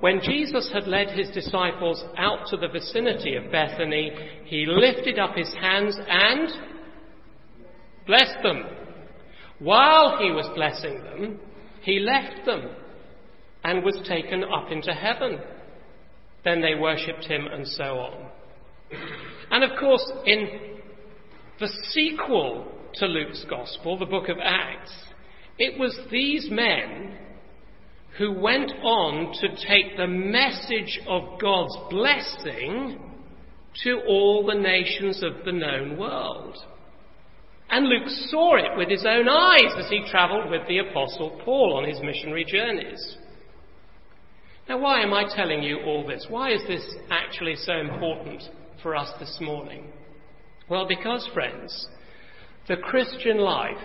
When 0.00 0.20
Jesus 0.20 0.70
had 0.72 0.86
led 0.86 1.10
his 1.10 1.30
disciples 1.30 2.04
out 2.18 2.46
to 2.48 2.56
the 2.56 2.68
vicinity 2.68 3.34
of 3.36 3.50
Bethany, 3.50 4.12
he 4.44 4.66
lifted 4.66 5.18
up 5.18 5.34
his 5.34 5.52
hands 5.54 5.96
and 6.08 6.48
blessed 8.06 8.42
them. 8.42 8.64
While 9.58 10.18
he 10.18 10.30
was 10.30 10.48
blessing 10.54 11.02
them, 11.02 11.40
he 11.80 11.98
left 11.98 12.44
them 12.44 12.68
and 13.64 13.82
was 13.82 13.98
taken 14.06 14.44
up 14.44 14.70
into 14.70 14.92
heaven. 14.92 15.38
Then 16.44 16.60
they 16.60 16.74
worshipped 16.74 17.24
him 17.24 17.46
and 17.46 17.66
so 17.66 17.98
on. 17.98 18.30
And 19.50 19.64
of 19.64 19.78
course, 19.78 20.12
in 20.26 20.48
the 21.58 21.68
sequel 21.90 22.70
to 22.94 23.06
Luke's 23.06 23.44
Gospel, 23.48 23.98
the 23.98 24.06
book 24.06 24.28
of 24.28 24.36
Acts, 24.42 24.92
it 25.58 25.78
was 25.78 25.98
these 26.10 26.48
men 26.50 27.16
who 28.18 28.32
went 28.32 28.72
on 28.82 29.32
to 29.40 29.48
take 29.66 29.96
the 29.96 30.06
message 30.06 31.00
of 31.06 31.38
God's 31.40 31.76
blessing 31.90 32.98
to 33.84 34.00
all 34.08 34.46
the 34.46 34.54
nations 34.54 35.22
of 35.22 35.44
the 35.44 35.52
known 35.52 35.98
world. 35.98 36.56
And 37.68 37.88
Luke 37.88 38.08
saw 38.30 38.56
it 38.56 38.76
with 38.78 38.88
his 38.88 39.04
own 39.06 39.28
eyes 39.28 39.72
as 39.76 39.90
he 39.90 40.08
travelled 40.08 40.50
with 40.50 40.66
the 40.66 40.78
Apostle 40.78 41.40
Paul 41.44 41.74
on 41.76 41.88
his 41.88 42.00
missionary 42.00 42.44
journeys. 42.44 43.16
Now, 44.68 44.78
why 44.78 45.00
am 45.02 45.12
I 45.12 45.28
telling 45.34 45.62
you 45.62 45.80
all 45.80 46.06
this? 46.06 46.26
Why 46.28 46.52
is 46.52 46.62
this 46.66 46.94
actually 47.10 47.56
so 47.56 47.74
important 47.74 48.42
for 48.82 48.96
us 48.96 49.10
this 49.18 49.38
morning? 49.40 49.92
Well, 50.68 50.88
because, 50.88 51.28
friends, 51.34 51.88
the 52.66 52.76
Christian 52.76 53.38
life 53.38 53.76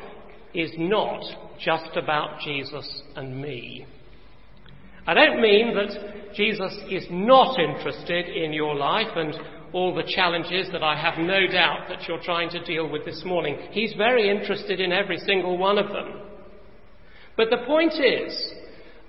is 0.54 0.72
not 0.78 1.22
just 1.60 1.98
about 1.98 2.39
Jesus 2.39 3.04
and 3.15 3.41
me. 3.41 3.86
I 5.08 5.14
don't 5.14 5.42
mean 5.42 5.74
that 5.74 6.34
Jesus 6.36 6.74
is 6.90 7.06
not 7.10 7.60
interested 7.60 8.30
in 8.30 8.54
your 8.54 8.76
life 8.76 9.12
and 9.16 9.34
all 9.74 9.96
the 9.96 10.10
challenges 10.16 10.68
that 10.72 10.84
I 10.84 10.96
have 10.96 11.18
no 11.18 11.48
doubt 11.48 11.88
that 11.90 12.08
you're 12.08 12.22
trying 12.24 12.50
to 12.52 12.64
deal 12.64 12.90
with 12.90 13.06
this 13.06 13.24
morning. 13.26 13.58
He's 13.72 13.94
very 13.98 14.30
interested 14.30 14.80
in 14.80 14.92
every 14.92 15.18
single 15.18 15.58
one 15.58 15.78
of 15.78 15.88
them. 15.88 16.22
But 17.38 17.50
the 17.50 17.66
point 17.66 17.94
is 17.94 18.54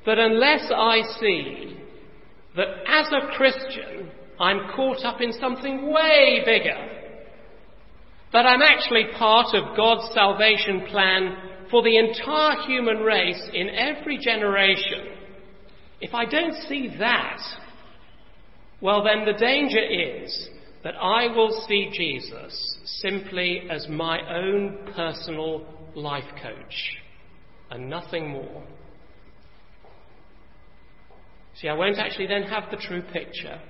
that 0.06 0.18
unless 0.18 0.70
I 0.74 1.02
see 1.20 1.76
that 2.56 2.68
as 2.86 3.06
a 3.12 3.36
Christian 3.36 4.10
I'm 4.38 4.72
caught 4.74 5.04
up 5.04 5.20
in 5.20 5.32
something 5.32 5.92
way 5.92 6.42
bigger, 6.44 6.88
that 8.32 8.46
I'm 8.46 8.62
actually 8.62 9.06
part 9.18 9.54
of 9.54 9.76
God's 9.76 10.12
salvation 10.14 10.86
plan 10.88 11.36
for 11.70 11.82
the 11.82 11.98
entire 11.98 12.62
human 12.66 12.98
race 12.98 13.42
in 13.52 13.68
every 13.70 14.18
generation, 14.18 15.21
if 16.02 16.14
I 16.14 16.24
don't 16.24 16.54
see 16.68 16.94
that, 16.98 17.38
well, 18.80 19.04
then 19.04 19.24
the 19.24 19.38
danger 19.38 19.78
is 19.78 20.48
that 20.82 20.94
I 21.00 21.28
will 21.28 21.64
see 21.68 21.90
Jesus 21.92 22.78
simply 23.00 23.62
as 23.70 23.86
my 23.88 24.18
own 24.34 24.92
personal 24.96 25.64
life 25.94 26.28
coach 26.42 26.96
and 27.70 27.88
nothing 27.88 28.30
more. 28.30 28.64
See, 31.54 31.68
I 31.68 31.74
won't 31.74 31.98
actually 31.98 32.26
then 32.26 32.42
have 32.42 32.64
the 32.72 32.78
true 32.78 33.02
picture. 33.12 33.60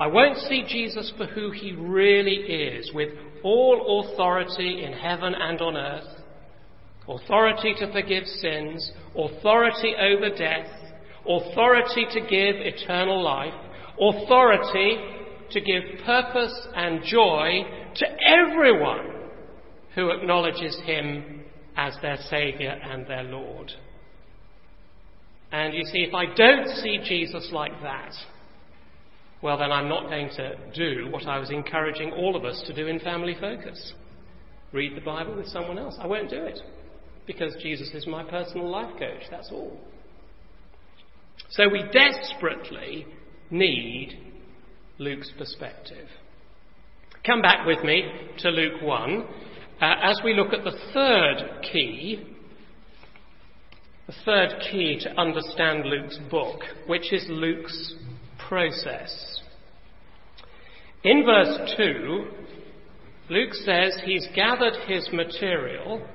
I 0.00 0.06
won't 0.06 0.38
see 0.38 0.64
Jesus 0.66 1.12
for 1.18 1.26
who 1.26 1.50
he 1.50 1.72
really 1.72 2.36
is, 2.36 2.90
with 2.94 3.10
all 3.42 4.08
authority 4.08 4.82
in 4.82 4.94
heaven 4.94 5.34
and 5.34 5.60
on 5.60 5.76
earth, 5.76 6.22
authority 7.06 7.74
to 7.80 7.92
forgive 7.92 8.24
sins, 8.24 8.90
authority 9.14 9.94
over 10.00 10.30
death, 10.30 10.68
authority 11.28 12.06
to 12.12 12.20
give 12.20 12.56
eternal 12.56 13.22
life, 13.22 13.54
authority 14.00 14.98
to 15.50 15.60
give 15.60 15.82
purpose 16.04 16.66
and 16.74 17.02
joy 17.04 17.62
to 17.96 18.06
everyone 18.26 19.10
who 19.94 20.10
acknowledges 20.10 20.78
him 20.84 21.42
as 21.76 21.94
their 22.02 22.16
Saviour 22.28 22.72
and 22.72 23.06
their 23.06 23.22
Lord. 23.22 23.72
And 25.52 25.74
you 25.74 25.84
see, 25.84 26.00
if 26.00 26.14
I 26.14 26.26
don't 26.34 26.68
see 26.76 26.98
Jesus 27.04 27.50
like 27.52 27.80
that, 27.82 28.12
well, 29.42 29.58
then 29.58 29.70
I'm 29.70 29.88
not 29.88 30.08
going 30.08 30.30
to 30.36 30.56
do 30.74 31.10
what 31.10 31.26
I 31.26 31.38
was 31.38 31.50
encouraging 31.50 32.12
all 32.12 32.34
of 32.34 32.44
us 32.44 32.62
to 32.66 32.74
do 32.74 32.86
in 32.86 32.98
Family 33.00 33.36
Focus 33.38 33.92
read 34.74 34.96
the 34.96 35.00
Bible 35.00 35.36
with 35.36 35.46
someone 35.46 35.78
else. 35.78 35.94
I 36.00 36.06
won't 36.06 36.28
do 36.28 36.42
it 36.42 36.58
because 37.26 37.54
Jesus 37.62 37.90
is 37.94 38.06
my 38.06 38.24
personal 38.24 38.68
life 38.68 38.90
coach, 38.98 39.22
that's 39.30 39.50
all. 39.52 39.78
So 41.50 41.68
we 41.68 41.84
desperately 41.92 43.06
need 43.50 44.18
Luke's 44.98 45.30
perspective. 45.36 46.08
Come 47.24 47.42
back 47.42 47.66
with 47.66 47.82
me 47.84 48.10
to 48.38 48.50
Luke 48.50 48.82
1 48.82 49.26
uh, 49.80 49.94
as 50.02 50.20
we 50.24 50.34
look 50.34 50.52
at 50.52 50.64
the 50.64 50.78
third 50.92 51.62
key, 51.62 52.24
the 54.06 54.14
third 54.24 54.60
key 54.70 54.98
to 55.00 55.20
understand 55.20 55.84
Luke's 55.84 56.18
book, 56.30 56.60
which 56.86 57.12
is 57.12 57.26
Luke's 57.28 57.94
process. 58.48 59.40
In 61.02 61.24
verse 61.24 61.74
2, 61.76 62.26
Luke 63.30 63.54
says 63.54 63.98
he's 64.04 64.28
gathered 64.34 64.74
his 64.86 65.08
material 65.12 66.06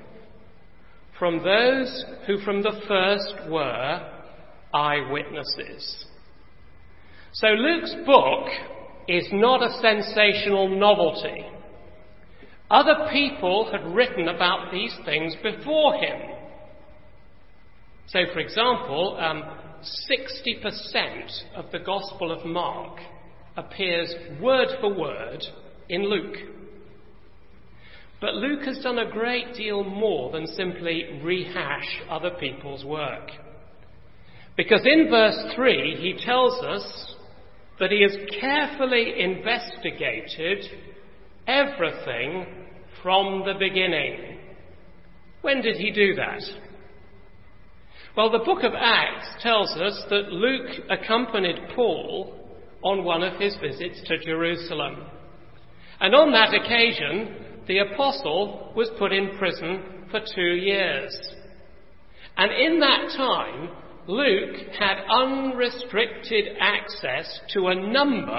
from 1.18 1.42
those 1.44 2.04
who 2.26 2.38
from 2.38 2.62
the 2.62 2.80
first 2.88 3.50
were 3.50 4.09
eyewitnesses. 4.72 6.06
So 7.32 7.48
Luke's 7.48 7.94
book 8.06 8.48
is 9.08 9.28
not 9.32 9.62
a 9.62 9.78
sensational 9.80 10.68
novelty. 10.68 11.44
Other 12.70 13.08
people 13.12 13.68
had 13.70 13.84
written 13.94 14.28
about 14.28 14.70
these 14.72 14.94
things 15.04 15.34
before 15.42 15.94
him. 15.94 16.20
So, 18.06 18.20
for 18.32 18.38
example, 18.40 19.16
um, 19.20 19.42
60% 20.10 21.56
of 21.56 21.70
the 21.72 21.78
Gospel 21.78 22.30
of 22.30 22.44
Mark 22.44 22.98
appears 23.56 24.12
word 24.40 24.68
for 24.80 24.92
word 24.92 25.42
in 25.88 26.04
Luke. 26.08 26.36
But 28.20 28.34
Luke 28.34 28.64
has 28.64 28.78
done 28.78 28.98
a 28.98 29.10
great 29.10 29.54
deal 29.54 29.82
more 29.82 30.30
than 30.30 30.46
simply 30.46 31.20
rehash 31.22 32.02
other 32.08 32.30
people's 32.38 32.84
work. 32.84 33.30
Because 34.56 34.82
in 34.84 35.08
verse 35.10 35.54
3, 35.54 35.96
he 36.00 36.24
tells 36.24 36.62
us 36.62 37.14
that 37.78 37.90
he 37.90 38.02
has 38.02 38.16
carefully 38.40 39.20
investigated 39.20 40.66
everything 41.46 42.46
from 43.02 43.42
the 43.46 43.54
beginning. 43.58 44.38
When 45.40 45.62
did 45.62 45.76
he 45.76 45.90
do 45.90 46.14
that? 46.16 46.42
Well, 48.16 48.30
the 48.30 48.44
book 48.44 48.62
of 48.64 48.72
Acts 48.74 49.42
tells 49.42 49.70
us 49.76 50.02
that 50.10 50.32
Luke 50.32 50.84
accompanied 50.90 51.56
Paul 51.74 52.36
on 52.82 53.04
one 53.04 53.22
of 53.22 53.40
his 53.40 53.56
visits 53.60 54.02
to 54.06 54.18
Jerusalem. 54.18 55.06
And 56.00 56.14
on 56.14 56.32
that 56.32 56.52
occasion, 56.52 57.62
the 57.66 57.78
apostle 57.78 58.72
was 58.74 58.90
put 58.98 59.12
in 59.12 59.38
prison 59.38 60.06
for 60.10 60.20
two 60.34 60.54
years. 60.56 61.16
And 62.36 62.50
in 62.52 62.80
that 62.80 63.14
time, 63.16 63.70
Luke 64.06 64.56
had 64.78 65.04
unrestricted 65.08 66.56
access 66.58 67.40
to 67.52 67.68
a 67.68 67.74
number 67.74 68.32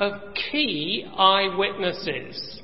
of 0.00 0.34
key 0.50 1.06
eyewitnesses. 1.16 2.60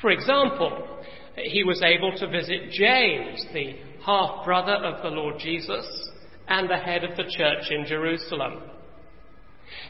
For 0.00 0.10
example, 0.10 1.00
he 1.36 1.64
was 1.64 1.82
able 1.82 2.12
to 2.18 2.28
visit 2.28 2.70
James, 2.70 3.44
the 3.52 3.76
half 4.04 4.44
brother 4.44 4.74
of 4.74 5.02
the 5.02 5.10
Lord 5.10 5.36
Jesus 5.38 5.86
and 6.48 6.68
the 6.68 6.76
head 6.76 7.04
of 7.04 7.16
the 7.16 7.30
church 7.36 7.70
in 7.70 7.86
Jerusalem. 7.86 8.62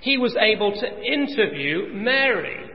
He 0.01 0.19
was 0.19 0.37
able 0.37 0.73
to 0.73 1.03
interview 1.03 1.93
Mary, 1.93 2.71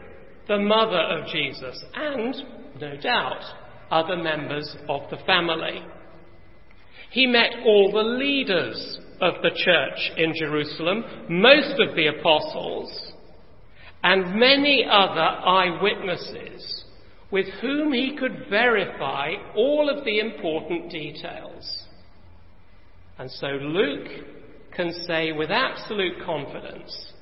the 0.48 0.60
mother 0.60 1.00
of 1.00 1.28
Jesus, 1.28 1.84
and, 1.96 2.36
no 2.80 2.96
doubt, 2.98 3.44
other 3.92 4.16
members 4.16 4.76
of 4.88 5.10
the 5.10 5.18
family. 5.26 5.84
He 7.14 7.28
met 7.28 7.52
all 7.64 7.92
the 7.92 8.02
leaders 8.18 8.98
of 9.22 9.36
the 9.44 9.52
church 9.56 10.18
in 10.18 10.34
Jerusalem, 10.36 11.04
most 11.30 11.80
of 11.80 11.96
the 11.96 12.08
apostles, 12.08 13.14
and 14.04 14.34
many 14.34 14.84
other 14.84 15.22
eyewitnesses 15.22 16.86
with 17.30 17.46
whom 17.62 17.94
he 17.94 18.18
could 18.18 18.48
verify 18.50 19.34
all 19.56 19.92
of 19.96 20.04
the 20.04 20.20
important 20.20 20.90
details. 20.90 21.86
And 23.20 23.30
so 23.30 23.48
Luke 23.48 24.10
can 24.76 24.92
say 25.06 25.34
with 25.34 25.52
absolute 25.52 26.26
confidence, 26.26 27.14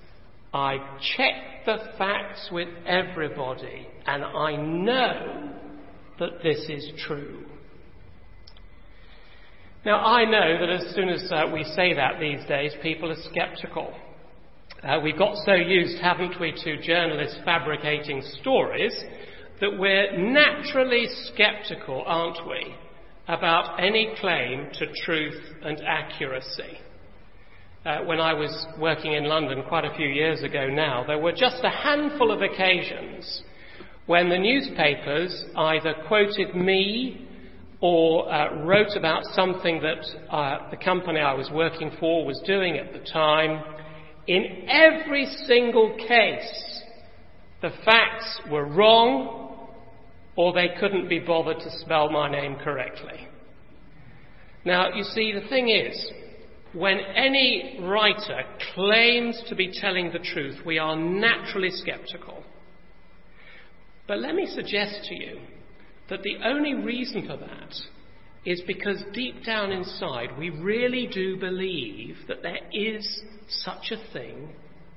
I've 0.53 1.01
checked 1.17 1.65
the 1.65 1.79
facts 1.97 2.47
with 2.49 2.69
everybody 2.85 3.89
and 4.05 4.23
I 4.23 4.55
know 4.55 5.51
that 6.17 6.41
this 6.41 6.65
is 6.69 6.91
true. 7.05 7.45
Now, 9.83 10.05
I 10.05 10.25
know 10.25 10.59
that 10.59 10.69
as 10.69 10.93
soon 10.93 11.09
as 11.09 11.27
uh, 11.31 11.49
we 11.51 11.63
say 11.63 11.95
that 11.95 12.19
these 12.19 12.45
days, 12.47 12.71
people 12.83 13.11
are 13.11 13.15
sceptical. 13.33 13.91
Uh, 14.83 14.99
we've 15.03 15.17
got 15.17 15.35
so 15.43 15.53
used, 15.53 15.99
haven't 15.99 16.39
we, 16.39 16.51
to 16.63 16.79
journalists 16.83 17.39
fabricating 17.43 18.21
stories 18.39 18.95
that 19.59 19.79
we're 19.79 20.15
naturally 20.17 21.07
sceptical, 21.35 22.03
aren't 22.05 22.47
we, 22.47 22.75
about 23.27 23.83
any 23.83 24.13
claim 24.19 24.67
to 24.73 24.85
truth 25.03 25.41
and 25.63 25.81
accuracy. 25.81 26.77
Uh, 27.83 28.01
when 28.03 28.19
I 28.19 28.33
was 28.33 28.67
working 28.79 29.13
in 29.13 29.23
London 29.23 29.63
quite 29.67 29.85
a 29.85 29.95
few 29.95 30.07
years 30.07 30.43
ago 30.43 30.67
now, 30.67 31.03
there 31.07 31.17
were 31.17 31.31
just 31.31 31.63
a 31.63 31.69
handful 31.71 32.31
of 32.31 32.43
occasions 32.43 33.41
when 34.05 34.29
the 34.29 34.37
newspapers 34.37 35.45
either 35.55 35.95
quoted 36.07 36.55
me 36.55 37.27
or 37.81 38.31
uh, 38.31 38.63
wrote 38.63 38.95
about 38.95 39.25
something 39.33 39.81
that 39.81 40.33
uh, 40.33 40.69
the 40.69 40.77
company 40.77 41.19
I 41.19 41.33
was 41.33 41.49
working 41.51 41.91
for 41.99 42.25
was 42.25 42.39
doing 42.45 42.77
at 42.77 42.93
the 42.93 42.99
time. 43.11 43.63
In 44.27 44.67
every 44.69 45.25
single 45.47 45.97
case, 45.97 46.83
the 47.61 47.71
facts 47.83 48.41
were 48.51 48.65
wrong 48.65 49.67
or 50.35 50.53
they 50.53 50.69
couldn't 50.79 51.09
be 51.09 51.19
bothered 51.19 51.59
to 51.59 51.79
spell 51.79 52.09
my 52.09 52.29
name 52.31 52.55
correctly. 52.63 53.27
Now, 54.63 54.93
you 54.93 55.03
see, 55.03 55.33
the 55.33 55.47
thing 55.49 55.69
is, 55.69 56.11
when 56.73 56.99
any 57.15 57.79
writer 57.81 58.43
claims 58.75 59.41
to 59.49 59.55
be 59.55 59.71
telling 59.73 60.11
the 60.13 60.19
truth, 60.19 60.59
we 60.65 60.77
are 60.77 60.95
naturally 60.95 61.71
skeptical. 61.71 62.43
But 64.07 64.19
let 64.19 64.35
me 64.35 64.45
suggest 64.45 65.05
to 65.09 65.15
you 65.15 65.39
that 66.11 66.23
the 66.23 66.35
only 66.43 66.73
reason 66.73 67.25
for 67.25 67.37
that 67.37 67.73
is 68.45 68.61
because 68.67 69.01
deep 69.13 69.45
down 69.45 69.71
inside 69.71 70.37
we 70.37 70.49
really 70.49 71.07
do 71.07 71.37
believe 71.37 72.17
that 72.27 72.43
there 72.43 72.59
is 72.73 73.21
such 73.47 73.91
a 73.91 74.13
thing 74.13 74.49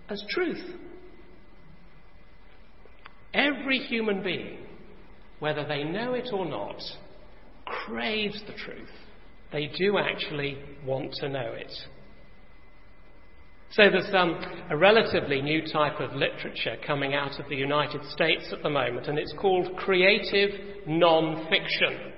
as 0.09 0.23
truth. 0.29 0.75
Every 3.33 3.79
human 3.79 4.25
being, 4.25 4.59
whether 5.39 5.65
they 5.67 5.85
know 5.85 6.15
it 6.15 6.31
or 6.33 6.47
not, 6.47 6.81
craves 7.65 8.43
the 8.47 8.55
truth. 8.55 8.89
They 9.53 9.71
do 9.79 9.99
actually 9.99 10.59
want 10.85 11.13
to 11.21 11.29
know 11.29 11.53
it. 11.53 11.73
So 13.77 13.91
there's 13.91 14.15
um, 14.15 14.41
a 14.71 14.77
relatively 14.77 15.43
new 15.43 15.61
type 15.67 15.99
of 15.99 16.13
literature 16.15 16.77
coming 16.87 17.15
out 17.15 17.41
of 17.41 17.49
the 17.49 17.57
United 17.57 18.05
States 18.09 18.45
at 18.53 18.63
the 18.63 18.71
moment, 18.71 19.09
and 19.09 19.19
it's 19.19 19.35
called 19.37 19.77
creative 19.77 20.87
non-fiction. 20.87 22.13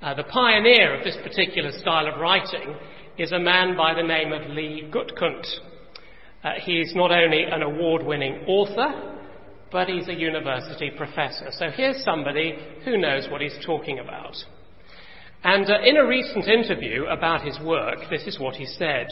Uh, 0.00 0.14
the 0.14 0.24
pioneer 0.24 0.96
of 0.96 1.04
this 1.04 1.18
particular 1.22 1.72
style 1.72 2.08
of 2.08 2.18
writing 2.18 2.74
is 3.18 3.32
a 3.32 3.38
man 3.38 3.76
by 3.76 3.92
the 3.92 4.02
name 4.02 4.32
of 4.32 4.48
Lee 4.48 4.90
Gutkind. 4.90 5.44
Uh, 6.42 6.52
he's 6.62 6.94
not 6.94 7.10
only 7.12 7.42
an 7.42 7.60
award-winning 7.60 8.46
author, 8.46 9.18
but 9.70 9.88
he's 9.88 10.08
a 10.08 10.14
university 10.14 10.90
professor. 10.96 11.48
So 11.50 11.68
here's 11.68 12.02
somebody 12.02 12.56
who 12.86 12.96
knows 12.96 13.28
what 13.30 13.42
he's 13.42 13.58
talking 13.66 13.98
about. 13.98 14.36
And 15.44 15.70
uh, 15.70 15.82
in 15.84 15.98
a 15.98 16.06
recent 16.06 16.48
interview 16.48 17.04
about 17.04 17.44
his 17.44 17.60
work, 17.60 17.98
this 18.08 18.26
is 18.26 18.40
what 18.40 18.54
he 18.54 18.64
said. 18.64 19.08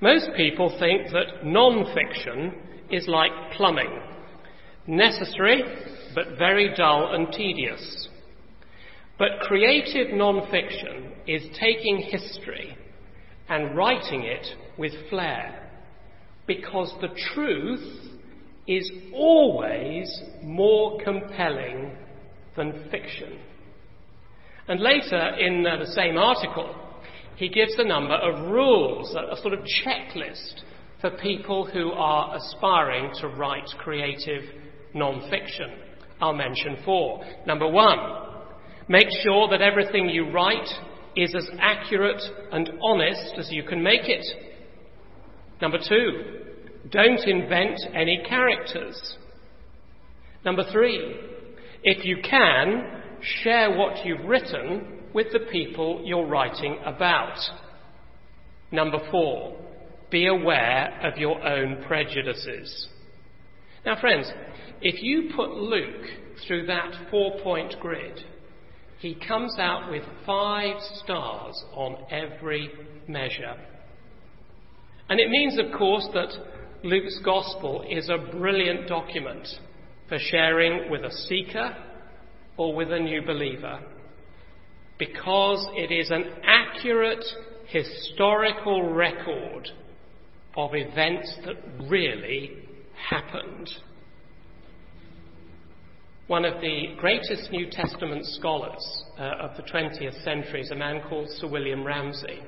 Most 0.00 0.30
people 0.36 0.74
think 0.78 1.10
that 1.12 1.44
non-fiction 1.44 2.54
is 2.90 3.08
like 3.08 3.32
plumbing. 3.56 4.00
Necessary, 4.86 5.62
but 6.14 6.38
very 6.38 6.72
dull 6.76 7.14
and 7.14 7.32
tedious. 7.32 8.08
But 9.18 9.40
creative 9.42 10.14
non-fiction 10.14 11.12
is 11.26 11.42
taking 11.58 11.98
history 11.98 12.76
and 13.48 13.76
writing 13.76 14.22
it 14.22 14.46
with 14.78 14.92
flair. 15.10 15.68
Because 16.46 16.94
the 17.00 17.08
truth 17.34 18.12
is 18.68 18.90
always 19.12 20.22
more 20.42 21.00
compelling 21.02 21.90
than 22.56 22.88
fiction. 22.90 23.38
And 24.68 24.80
later 24.80 25.34
in 25.38 25.66
uh, 25.66 25.78
the 25.78 25.92
same 25.92 26.16
article, 26.16 26.74
he 27.38 27.48
gives 27.48 27.74
a 27.78 27.84
number 27.84 28.14
of 28.14 28.50
rules, 28.50 29.14
a, 29.14 29.36
sort 29.40 29.54
of 29.54 29.60
checklist 29.60 30.62
for 31.00 31.10
people 31.10 31.64
who 31.64 31.92
are 31.92 32.36
aspiring 32.36 33.12
to 33.20 33.28
write 33.28 33.68
creative 33.78 34.42
non-fiction. 34.92 35.70
I'll 36.20 36.32
mention 36.32 36.78
four. 36.84 37.24
Number 37.46 37.68
one, 37.68 37.98
make 38.88 39.06
sure 39.22 39.48
that 39.50 39.62
everything 39.62 40.08
you 40.08 40.32
write 40.32 40.68
is 41.14 41.32
as 41.36 41.48
accurate 41.60 42.20
and 42.50 42.72
honest 42.82 43.34
as 43.38 43.52
you 43.52 43.62
can 43.62 43.84
make 43.84 44.08
it. 44.08 44.26
Number 45.62 45.78
two, 45.88 46.40
don't 46.90 47.20
invent 47.20 47.78
any 47.94 48.20
characters. 48.28 49.16
Number 50.44 50.64
three, 50.72 51.20
if 51.84 52.04
you 52.04 52.16
can, 52.28 52.97
share 53.42 53.76
what 53.76 54.04
you've 54.04 54.24
written 54.24 55.00
with 55.14 55.28
the 55.32 55.46
people 55.50 56.02
you're 56.04 56.26
writing 56.26 56.78
about. 56.84 57.38
Number 58.70 58.98
four, 59.10 59.56
be 60.10 60.26
aware 60.26 61.00
of 61.02 61.18
your 61.18 61.42
own 61.46 61.82
prejudices. 61.86 62.88
Now, 63.84 64.00
friends, 64.00 64.30
if 64.80 65.02
you 65.02 65.30
put 65.34 65.50
Luke 65.50 66.06
through 66.46 66.66
that 66.66 67.08
four 67.10 67.40
point 67.42 67.74
grid, 67.80 68.20
he 68.98 69.14
comes 69.14 69.56
out 69.58 69.90
with 69.90 70.02
five 70.26 70.76
stars 71.02 71.64
on 71.72 71.96
every 72.10 72.70
measure. 73.06 73.54
And 75.08 75.20
it 75.20 75.30
means, 75.30 75.58
of 75.58 75.76
course, 75.76 76.06
that 76.12 76.32
Luke's 76.84 77.18
Gospel 77.24 77.84
is 77.88 78.08
a 78.08 78.30
brilliant 78.36 78.88
document 78.88 79.48
for 80.08 80.18
sharing 80.18 80.90
with 80.90 81.02
a 81.02 81.10
seeker 81.10 81.76
or 82.58 82.74
with 82.74 82.92
a 82.92 82.98
new 82.98 83.22
believer 83.22 83.80
because 84.98 85.66
it 85.74 85.92
is 85.92 86.10
an 86.10 86.24
accurate 86.44 87.24
historical 87.68 88.92
record 88.92 89.70
of 90.56 90.70
events 90.74 91.32
that 91.46 91.56
really 91.88 92.50
happened. 93.08 93.70
One 96.26 96.44
of 96.44 96.60
the 96.60 96.94
greatest 96.98 97.50
New 97.52 97.70
Testament 97.70 98.26
scholars 98.26 99.04
uh, 99.18 99.22
of 99.40 99.56
the 99.56 99.62
20th 99.62 100.22
century 100.24 100.60
is 100.60 100.70
a 100.70 100.74
man 100.74 101.00
called 101.08 101.28
Sir 101.36 101.48
William 101.48 101.84
Ramsay. 101.84 102.42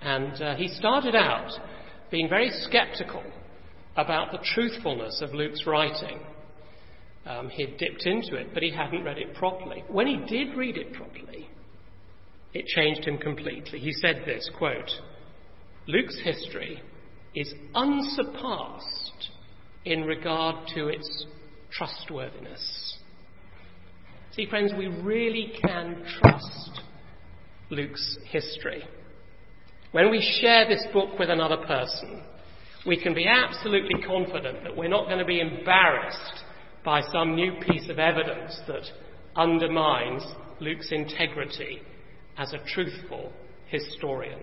And 0.00 0.40
uh, 0.40 0.54
he 0.54 0.68
started 0.68 1.16
out 1.16 1.50
being 2.10 2.28
very 2.28 2.50
skeptical 2.50 3.24
about 3.96 4.30
the 4.30 4.38
truthfulness 4.54 5.20
of 5.22 5.34
Luke's 5.34 5.66
writing. 5.66 6.20
Um, 7.28 7.50
he 7.50 7.62
had 7.62 7.76
dipped 7.76 8.06
into 8.06 8.36
it, 8.36 8.54
but 8.54 8.62
he 8.62 8.70
hadn't 8.70 9.04
read 9.04 9.18
it 9.18 9.34
properly. 9.34 9.84
When 9.88 10.06
he 10.06 10.16
did 10.26 10.56
read 10.56 10.78
it 10.78 10.94
properly, 10.94 11.46
it 12.54 12.64
changed 12.66 13.04
him 13.04 13.18
completely. 13.18 13.78
He 13.80 13.92
said 13.92 14.22
this 14.24 14.50
quote, 14.56 14.90
Luke's 15.86 16.18
history 16.24 16.82
is 17.34 17.52
unsurpassed 17.74 19.30
in 19.84 20.04
regard 20.04 20.68
to 20.74 20.88
its 20.88 21.26
trustworthiness. 21.70 22.96
See, 24.32 24.46
friends, 24.46 24.72
we 24.76 24.86
really 24.86 25.52
can 25.60 26.04
trust 26.20 26.80
Luke's 27.68 28.18
history. 28.30 28.84
When 29.92 30.10
we 30.10 30.38
share 30.40 30.66
this 30.66 30.86
book 30.94 31.18
with 31.18 31.28
another 31.28 31.58
person, 31.58 32.22
we 32.86 33.02
can 33.02 33.12
be 33.12 33.26
absolutely 33.26 34.00
confident 34.02 34.62
that 34.62 34.74
we're 34.74 34.88
not 34.88 35.06
going 35.06 35.18
to 35.18 35.26
be 35.26 35.40
embarrassed 35.40 36.44
by 36.84 37.00
some 37.12 37.34
new 37.34 37.52
piece 37.60 37.88
of 37.88 37.98
evidence 37.98 38.60
that 38.66 38.84
undermines 39.36 40.24
Luke's 40.60 40.90
integrity 40.90 41.80
as 42.36 42.52
a 42.52 42.58
truthful 42.74 43.32
historian. 43.66 44.40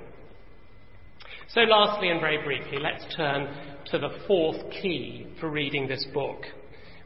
So, 1.49 1.61
lastly 1.61 2.09
and 2.09 2.19
very 2.19 2.43
briefly, 2.43 2.79
let's 2.79 3.05
turn 3.15 3.47
to 3.91 3.99
the 3.99 4.09
fourth 4.27 4.71
key 4.71 5.27
for 5.39 5.49
reading 5.49 5.87
this 5.87 6.05
book, 6.13 6.43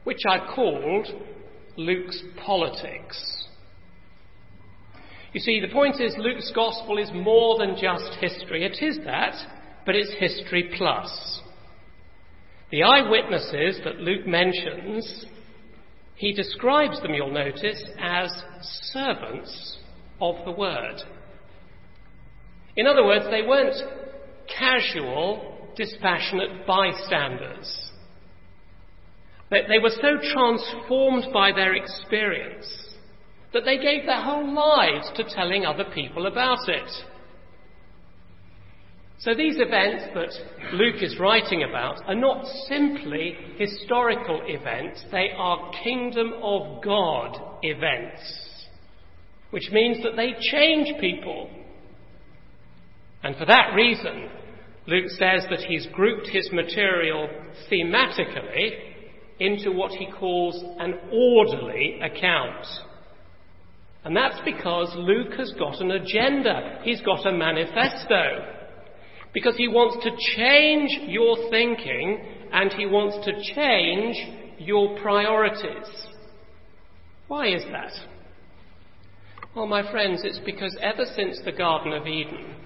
which 0.04 0.20
I've 0.28 0.54
called 0.54 1.06
Luke's 1.76 2.22
politics. 2.44 3.46
You 5.32 5.40
see, 5.40 5.60
the 5.60 5.72
point 5.72 6.00
is 6.00 6.14
Luke's 6.18 6.50
gospel 6.54 6.98
is 6.98 7.10
more 7.14 7.58
than 7.58 7.76
just 7.80 8.14
history. 8.20 8.64
It 8.64 8.82
is 8.82 8.98
that, 9.04 9.34
but 9.86 9.94
it's 9.94 10.12
history 10.18 10.70
plus. 10.76 11.39
The 12.70 12.84
eyewitnesses 12.84 13.80
that 13.84 14.00
Luke 14.00 14.26
mentions, 14.26 15.26
he 16.14 16.32
describes 16.32 17.00
them, 17.02 17.14
you'll 17.14 17.32
notice, 17.32 17.82
as 18.00 18.30
servants 18.92 19.78
of 20.20 20.36
the 20.44 20.52
word. 20.52 21.02
In 22.76 22.86
other 22.86 23.04
words, 23.04 23.24
they 23.30 23.42
weren't 23.42 23.74
casual, 24.46 25.72
dispassionate 25.76 26.66
bystanders. 26.66 27.90
They 29.50 29.78
were 29.82 29.90
so 29.90 30.18
transformed 30.32 31.32
by 31.32 31.50
their 31.50 31.74
experience 31.74 32.68
that 33.52 33.64
they 33.64 33.78
gave 33.78 34.06
their 34.06 34.22
whole 34.22 34.54
lives 34.54 35.10
to 35.16 35.24
telling 35.34 35.66
other 35.66 35.86
people 35.92 36.26
about 36.26 36.68
it. 36.68 36.88
So 39.20 39.34
these 39.34 39.56
events 39.58 40.04
that 40.14 40.72
Luke 40.72 41.02
is 41.02 41.18
writing 41.18 41.62
about 41.62 42.02
are 42.08 42.14
not 42.14 42.46
simply 42.66 43.36
historical 43.58 44.40
events, 44.46 45.04
they 45.12 45.28
are 45.36 45.70
kingdom 45.84 46.32
of 46.42 46.82
God 46.82 47.38
events, 47.62 48.22
which 49.50 49.68
means 49.72 50.02
that 50.02 50.16
they 50.16 50.34
change 50.40 50.98
people. 51.00 51.50
And 53.22 53.36
for 53.36 53.44
that 53.44 53.74
reason, 53.74 54.30
Luke 54.86 55.10
says 55.10 55.44
that 55.50 55.66
he's 55.68 55.86
grouped 55.92 56.28
his 56.28 56.48
material 56.50 57.28
thematically 57.70 58.70
into 59.38 59.70
what 59.70 59.92
he 59.92 60.10
calls 60.18 60.64
an 60.78 60.94
orderly 61.12 62.00
account. 62.00 62.64
And 64.02 64.16
that's 64.16 64.40
because 64.46 64.90
Luke 64.96 65.34
has 65.36 65.52
got 65.58 65.78
an 65.82 65.90
agenda. 65.90 66.80
He's 66.84 67.02
got 67.02 67.26
a 67.26 67.32
manifesto. 67.32 68.56
Because 69.32 69.56
he 69.56 69.68
wants 69.68 70.04
to 70.04 70.10
change 70.36 71.08
your 71.08 71.50
thinking 71.50 72.20
and 72.52 72.72
he 72.72 72.86
wants 72.86 73.24
to 73.24 73.54
change 73.54 74.16
your 74.58 74.98
priorities. 75.00 76.08
Why 77.28 77.54
is 77.54 77.62
that? 77.70 77.92
Well, 79.54 79.66
my 79.66 79.88
friends, 79.90 80.22
it's 80.24 80.40
because 80.44 80.76
ever 80.80 81.04
since 81.16 81.40
the 81.44 81.52
Garden 81.52 81.92
of 81.92 82.06
Eden, 82.06 82.56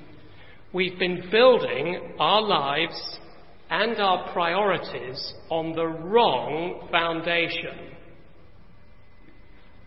we've 0.72 0.98
been 0.98 1.28
building 1.30 2.14
our 2.18 2.42
lives 2.42 3.18
and 3.70 3.98
our 3.98 4.32
priorities 4.32 5.34
on 5.50 5.74
the 5.74 5.86
wrong 5.86 6.88
foundation. 6.90 7.94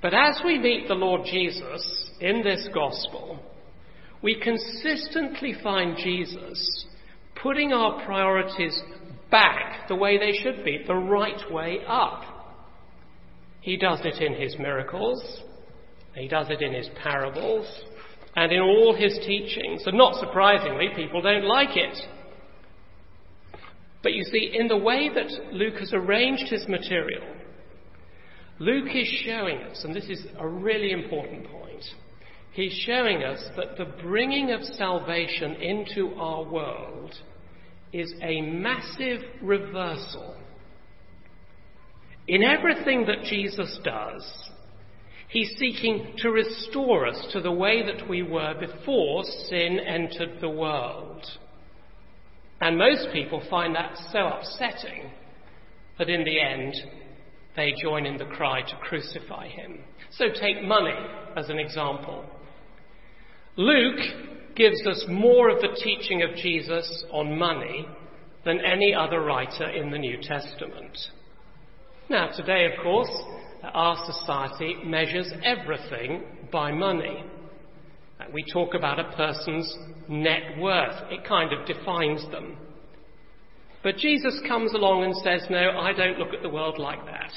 But 0.01 0.13
as 0.13 0.39
we 0.45 0.59
meet 0.59 0.87
the 0.87 0.95
Lord 0.95 1.21
Jesus 1.25 2.11
in 2.19 2.43
this 2.43 2.67
gospel, 2.73 3.39
we 4.21 4.39
consistently 4.41 5.55
find 5.63 5.97
Jesus 5.97 6.85
putting 7.41 7.71
our 7.71 8.03
priorities 8.05 8.81
back 9.29 9.87
the 9.87 9.95
way 9.95 10.17
they 10.17 10.37
should 10.41 10.63
be, 10.63 10.83
the 10.87 10.95
right 10.95 11.51
way 11.51 11.79
up. 11.87 12.23
He 13.61 13.77
does 13.77 13.99
it 14.03 14.21
in 14.21 14.33
his 14.33 14.57
miracles, 14.57 15.41
he 16.15 16.27
does 16.27 16.47
it 16.49 16.61
in 16.61 16.73
his 16.73 16.89
parables, 17.01 17.67
and 18.35 18.51
in 18.51 18.59
all 18.59 18.95
his 18.95 19.17
teachings. 19.25 19.83
And 19.85 19.97
not 19.97 20.19
surprisingly, 20.19 20.89
people 20.95 21.21
don't 21.21 21.45
like 21.45 21.75
it. 21.75 21.97
But 24.01 24.13
you 24.13 24.23
see, 24.23 24.51
in 24.53 24.67
the 24.67 24.77
way 24.77 25.09
that 25.13 25.53
Luke 25.53 25.75
has 25.79 25.91
arranged 25.93 26.49
his 26.49 26.67
material, 26.67 27.23
Luke 28.59 28.89
is 28.95 29.07
showing 29.25 29.57
us, 29.63 29.83
and 29.83 29.93
this 29.93 30.05
is 30.05 30.25
a 30.39 30.47
really 30.47 30.91
important 30.91 31.47
point, 31.49 31.66
he's 32.57 32.73
showing 32.73 33.23
us 33.23 33.41
that 33.55 33.77
the 33.77 33.85
bringing 34.01 34.51
of 34.51 34.61
salvation 34.63 35.53
into 35.55 36.13
our 36.15 36.43
world 36.43 37.13
is 37.93 38.13
a 38.21 38.41
massive 38.41 39.21
reversal. 39.41 40.35
In 42.27 42.43
everything 42.43 43.05
that 43.05 43.23
Jesus 43.23 43.79
does, 43.83 44.49
He's 45.29 45.53
seeking 45.57 46.13
to 46.19 46.31
restore 46.31 47.05
us 47.05 47.27
to 47.33 47.41
the 47.41 47.51
way 47.51 47.83
that 47.85 48.07
we 48.07 48.23
were 48.23 48.55
before 48.59 49.23
sin 49.49 49.79
entered 49.79 50.39
the 50.39 50.49
world. 50.49 51.25
And 52.61 52.77
most 52.77 53.09
people 53.11 53.43
find 53.49 53.75
that 53.75 53.97
so 54.11 54.19
upsetting 54.19 55.11
that 55.99 56.09
in 56.09 56.23
the 56.23 56.39
end 56.39 56.73
they 57.55 57.73
join 57.81 58.05
in 58.05 58.17
the 58.17 58.25
cry 58.25 58.61
to 58.61 58.77
crucify 58.77 59.47
him. 59.49 59.79
So 60.11 60.25
take 60.29 60.63
money 60.63 60.95
as 61.35 61.49
an 61.49 61.59
example. 61.59 62.25
Luke 63.57 63.99
gives 64.55 64.85
us 64.85 65.03
more 65.09 65.49
of 65.49 65.61
the 65.61 65.75
teaching 65.83 66.21
of 66.21 66.35
Jesus 66.35 67.03
on 67.11 67.37
money 67.39 67.87
than 68.45 68.59
any 68.59 68.93
other 68.93 69.19
writer 69.21 69.67
in 69.69 69.89
the 69.89 69.97
New 69.97 70.17
Testament. 70.21 70.95
Now, 72.07 72.27
today, 72.27 72.65
of 72.65 72.83
course, 72.83 73.09
our 73.63 73.97
society 74.05 74.75
measures 74.85 75.31
everything 75.43 76.23
by 76.51 76.71
money. 76.71 77.23
Uh, 78.19 78.25
we 78.31 78.45
talk 78.53 78.75
about 78.75 78.99
a 78.99 79.15
person's 79.15 79.75
net 80.07 80.59
worth. 80.59 81.11
It 81.11 81.27
kind 81.27 81.51
of 81.51 81.65
defines 81.65 82.21
them. 82.29 82.57
But 83.81 83.97
Jesus 83.97 84.39
comes 84.47 84.73
along 84.75 85.03
and 85.03 85.15
says, 85.15 85.49
No, 85.49 85.79
I 85.79 85.93
don't 85.93 86.19
look 86.19 86.33
at 86.33 86.43
the 86.43 86.49
world 86.49 86.77
like 86.77 87.03
that. 87.05 87.31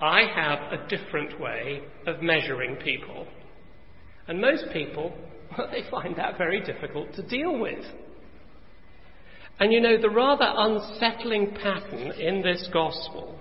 I 0.00 0.22
have 0.34 0.72
a 0.72 0.88
different 0.88 1.40
way 1.40 1.82
of 2.06 2.22
measuring 2.22 2.76
people. 2.76 3.26
And 4.28 4.40
most 4.40 4.66
people, 4.72 5.16
well, 5.58 5.68
they 5.70 5.88
find 5.90 6.16
that 6.16 6.38
very 6.38 6.60
difficult 6.60 7.14
to 7.14 7.22
deal 7.22 7.58
with. 7.58 7.84
And 9.60 9.72
you 9.72 9.80
know, 9.80 10.00
the 10.00 10.10
rather 10.10 10.46
unsettling 10.46 11.56
pattern 11.60 12.12
in 12.12 12.42
this 12.42 12.68
gospel 12.72 13.40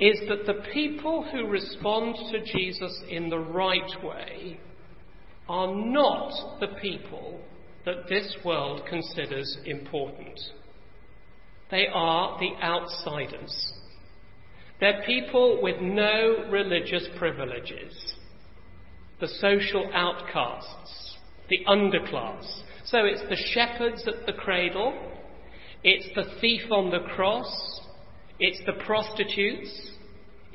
is 0.00 0.18
that 0.28 0.46
the 0.46 0.62
people 0.72 1.26
who 1.30 1.46
respond 1.46 2.16
to 2.32 2.40
Jesus 2.40 3.02
in 3.08 3.28
the 3.28 3.38
right 3.38 4.02
way 4.02 4.58
are 5.48 5.72
not 5.74 6.58
the 6.58 6.68
people 6.80 7.40
that 7.84 8.08
this 8.08 8.36
world 8.44 8.82
considers 8.88 9.58
important. 9.66 10.40
They 11.70 11.86
are 11.92 12.38
the 12.38 12.54
outsiders. 12.64 13.72
They're 14.80 15.02
people 15.06 15.62
with 15.62 15.80
no 15.80 16.46
religious 16.50 17.06
privileges, 17.18 18.14
the 19.24 19.28
social 19.40 19.90
outcasts, 19.94 21.16
the 21.48 21.64
underclass. 21.66 22.44
So 22.84 22.98
it's 23.06 23.22
the 23.30 23.42
shepherds 23.54 24.06
at 24.06 24.26
the 24.26 24.34
cradle, 24.34 24.92
it's 25.82 26.14
the 26.14 26.38
thief 26.42 26.70
on 26.70 26.90
the 26.90 27.00
cross, 27.14 27.80
it's 28.38 28.60
the 28.66 28.84
prostitutes. 28.84 29.90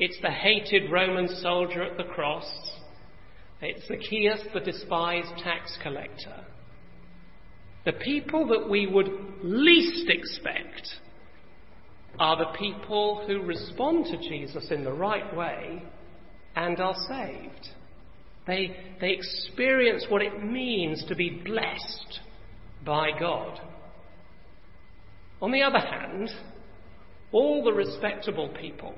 It's 0.01 0.17
the 0.22 0.32
hated 0.32 0.89
Roman 0.89 1.28
soldier 1.28 1.84
at 1.84 1.97
the 1.97 2.05
cross. 2.05 2.45
It's 3.61 3.86
Zacchaeus, 3.88 4.39
the 4.53 4.61
despised 4.61 5.43
tax 5.43 5.78
collector. 5.84 6.45
The 7.84 7.91
people 7.91 8.47
that 8.47 8.70
we 8.70 8.88
would 8.88 9.09
least 9.43 10.09
expect 10.09 10.88
are 12.17 12.38
the 12.38 12.57
people 12.57 13.26
who 13.28 13.41
respond 13.41 14.05
to 14.05 14.30
Jesus 14.30 14.72
in 14.72 14.86
the 14.86 14.93
right 14.93 15.36
way 15.36 15.84
and 16.55 16.80
are 16.80 16.95
saved. 17.09 17.70
They, 18.48 18.76
they 19.00 19.12
experience 19.12 20.06
what 20.10 20.22
it 20.22 20.44
means 20.44 21.04
to 21.08 21.16
be 21.16 21.42
blessed 21.46 22.20
by 22.86 23.10
God. 23.20 23.60
On 25.42 25.52
the 25.52 25.62
other 25.62 25.80
hand, 25.80 26.30
all 27.32 27.64
the 27.64 27.74
respectable 27.74 28.50
people, 28.60 28.94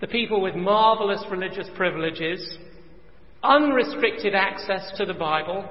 the 0.00 0.06
people 0.06 0.40
with 0.40 0.54
marvellous 0.54 1.24
religious 1.30 1.68
privileges, 1.76 2.58
unrestricted 3.42 4.34
access 4.34 4.92
to 4.96 5.04
the 5.04 5.14
Bible, 5.14 5.68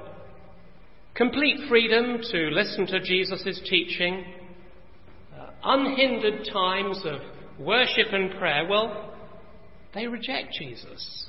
complete 1.14 1.68
freedom 1.68 2.18
to 2.30 2.50
listen 2.50 2.86
to 2.86 3.00
Jesus' 3.00 3.60
teaching, 3.68 4.24
uh, 5.36 5.50
unhindered 5.64 6.46
times 6.52 7.00
of 7.04 7.20
worship 7.58 8.08
and 8.12 8.32
prayer, 8.38 8.66
well, 8.68 9.14
they 9.94 10.06
reject 10.06 10.52
Jesus. 10.58 11.26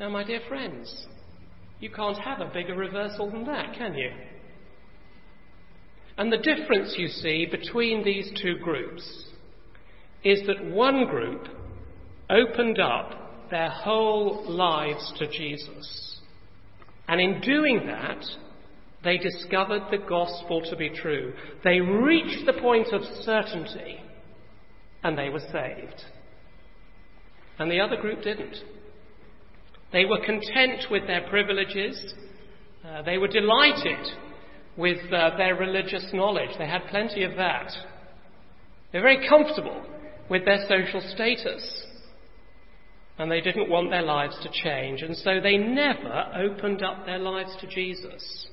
Now, 0.00 0.08
my 0.08 0.24
dear 0.24 0.40
friends, 0.48 1.06
you 1.78 1.90
can't 1.90 2.18
have 2.18 2.40
a 2.40 2.50
bigger 2.52 2.74
reversal 2.74 3.30
than 3.30 3.46
that, 3.46 3.74
can 3.74 3.94
you? 3.94 4.10
And 6.16 6.32
the 6.32 6.38
difference 6.38 6.94
you 6.96 7.08
see 7.08 7.46
between 7.46 8.04
these 8.04 8.32
two 8.40 8.58
groups 8.58 9.26
is 10.24 10.46
that 10.46 10.64
one 10.64 11.06
group 11.06 11.46
opened 12.30 12.80
up 12.80 13.50
their 13.50 13.70
whole 13.70 14.44
lives 14.48 15.12
to 15.18 15.28
Jesus. 15.28 16.20
And 17.06 17.20
in 17.20 17.40
doing 17.40 17.86
that, 17.86 18.24
they 19.04 19.18
discovered 19.18 19.82
the 19.90 19.98
gospel 20.08 20.62
to 20.70 20.76
be 20.76 20.88
true. 20.88 21.34
They 21.62 21.80
reached 21.80 22.46
the 22.46 22.60
point 22.60 22.88
of 22.92 23.02
certainty 23.22 24.00
and 25.02 25.18
they 25.18 25.28
were 25.28 25.40
saved. 25.52 26.02
And 27.58 27.70
the 27.70 27.80
other 27.80 27.96
group 27.96 28.22
didn't. 28.22 28.56
They 29.94 30.04
were 30.04 30.18
content 30.26 30.86
with 30.90 31.06
their 31.06 31.20
privileges. 31.30 32.14
Uh, 32.84 33.02
they 33.02 33.16
were 33.16 33.28
delighted 33.28 34.04
with 34.76 34.98
uh, 35.12 35.36
their 35.36 35.54
religious 35.54 36.04
knowledge. 36.12 36.50
They 36.58 36.66
had 36.66 36.82
plenty 36.90 37.22
of 37.22 37.36
that. 37.36 37.70
They 38.92 38.98
were 38.98 39.04
very 39.04 39.28
comfortable 39.28 39.80
with 40.28 40.44
their 40.44 40.66
social 40.68 41.00
status. 41.14 41.86
And 43.18 43.30
they 43.30 43.40
didn't 43.40 43.70
want 43.70 43.90
their 43.90 44.02
lives 44.02 44.36
to 44.42 44.50
change. 44.64 45.02
And 45.02 45.16
so 45.16 45.40
they 45.40 45.56
never 45.56 46.26
opened 46.34 46.82
up 46.82 47.06
their 47.06 47.20
lives 47.20 47.56
to 47.60 47.68
Jesus. 47.68 48.48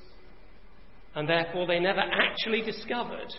And 1.16 1.28
therefore 1.28 1.66
they 1.66 1.80
never 1.80 2.02
actually 2.02 2.62
discovered 2.62 3.34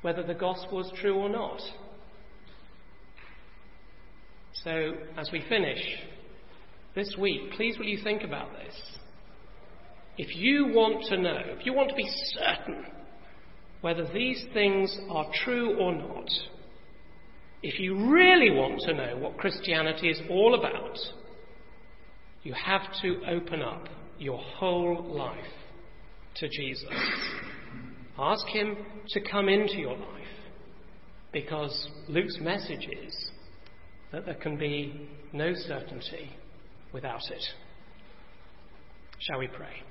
whether 0.00 0.22
the 0.22 0.32
gospel 0.32 0.78
was 0.78 0.90
true 0.98 1.16
or 1.16 1.28
not. 1.28 1.60
So 4.62 4.92
as 5.18 5.28
we 5.30 5.44
finish 5.46 5.78
this 6.94 7.14
week, 7.18 7.52
please 7.56 7.78
will 7.78 7.86
you 7.86 8.02
think 8.02 8.22
about 8.22 8.52
this? 8.52 8.74
If 10.16 10.36
you 10.36 10.66
want 10.68 11.04
to 11.06 11.20
know, 11.20 11.40
if 11.44 11.66
you 11.66 11.72
want 11.72 11.90
to 11.90 11.96
be 11.96 12.08
certain 12.32 12.86
whether 13.80 14.06
these 14.12 14.44
things 14.54 14.96
are 15.10 15.26
true 15.44 15.78
or 15.78 15.94
not, 15.94 16.28
if 17.62 17.80
you 17.80 18.10
really 18.10 18.50
want 18.50 18.80
to 18.82 18.94
know 18.94 19.16
what 19.16 19.36
Christianity 19.36 20.08
is 20.08 20.20
all 20.30 20.54
about, 20.54 20.98
you 22.42 22.54
have 22.54 22.82
to 23.02 23.22
open 23.28 23.62
up 23.62 23.88
your 24.18 24.38
whole 24.38 25.02
life 25.02 25.38
to 26.36 26.48
Jesus. 26.48 26.88
Ask 28.18 28.46
Him 28.46 28.76
to 29.08 29.20
come 29.20 29.48
into 29.48 29.76
your 29.76 29.96
life 29.96 30.10
because 31.32 31.88
Luke's 32.08 32.38
message 32.40 32.86
is 33.04 33.30
that 34.12 34.24
there 34.24 34.34
can 34.34 34.56
be 34.56 35.08
no 35.32 35.52
certainty 35.54 36.30
without 36.94 37.28
it. 37.30 37.42
Shall 39.18 39.40
we 39.40 39.48
pray? 39.48 39.82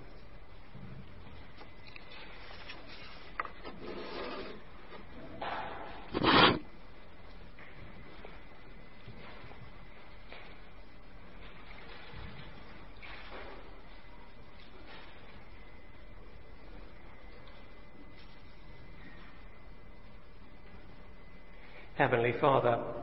Heavenly 21.95 22.34
Father, 22.41 23.03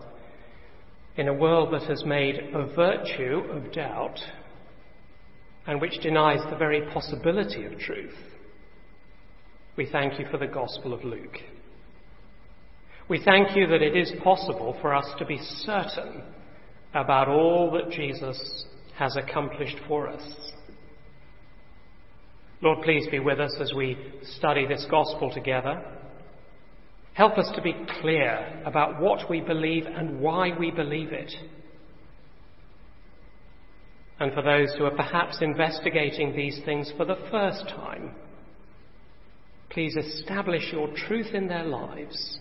in 1.20 1.28
a 1.28 1.34
world 1.34 1.70
that 1.70 1.82
has 1.82 2.02
made 2.02 2.36
a 2.54 2.64
virtue 2.74 3.42
of 3.52 3.70
doubt 3.74 4.18
and 5.66 5.78
which 5.78 6.00
denies 6.00 6.40
the 6.48 6.56
very 6.56 6.80
possibility 6.94 7.66
of 7.66 7.78
truth, 7.78 8.14
we 9.76 9.84
thank 9.84 10.18
you 10.18 10.24
for 10.30 10.38
the 10.38 10.46
Gospel 10.46 10.94
of 10.94 11.04
Luke. 11.04 11.36
We 13.10 13.22
thank 13.22 13.54
you 13.54 13.66
that 13.66 13.82
it 13.82 13.94
is 13.94 14.10
possible 14.24 14.78
for 14.80 14.94
us 14.94 15.04
to 15.18 15.26
be 15.26 15.36
certain 15.58 16.22
about 16.94 17.28
all 17.28 17.70
that 17.72 17.92
Jesus 17.94 18.64
has 18.96 19.14
accomplished 19.14 19.76
for 19.86 20.08
us. 20.08 20.22
Lord, 22.62 22.78
please 22.82 23.06
be 23.10 23.18
with 23.18 23.40
us 23.40 23.54
as 23.60 23.74
we 23.74 23.98
study 24.38 24.66
this 24.66 24.86
Gospel 24.90 25.30
together. 25.30 25.84
Help 27.20 27.36
us 27.36 27.50
to 27.54 27.60
be 27.60 27.76
clear 28.00 28.62
about 28.64 28.98
what 28.98 29.28
we 29.28 29.42
believe 29.42 29.84
and 29.84 30.20
why 30.20 30.56
we 30.58 30.70
believe 30.70 31.12
it. 31.12 31.30
And 34.18 34.32
for 34.32 34.40
those 34.40 34.74
who 34.78 34.86
are 34.86 34.96
perhaps 34.96 35.42
investigating 35.42 36.34
these 36.34 36.62
things 36.64 36.90
for 36.96 37.04
the 37.04 37.18
first 37.30 37.68
time, 37.68 38.14
please 39.68 39.98
establish 39.98 40.72
your 40.72 40.88
truth 40.96 41.34
in 41.34 41.46
their 41.46 41.64
lives 41.64 42.38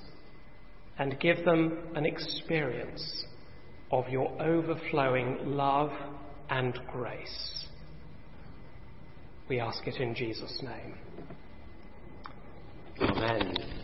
and 0.98 1.20
give 1.20 1.44
them 1.44 1.80
an 1.96 2.06
experience 2.06 3.26
of 3.92 4.08
your 4.08 4.32
overflowing 4.42 5.40
love 5.44 5.92
and 6.50 6.80
grace. 6.90 7.66
We 9.50 9.60
ask 9.60 9.86
it 9.88 9.96
in 9.96 10.16
Jesus' 10.16 10.64
name. 10.64 10.96
Amen. 13.02 13.79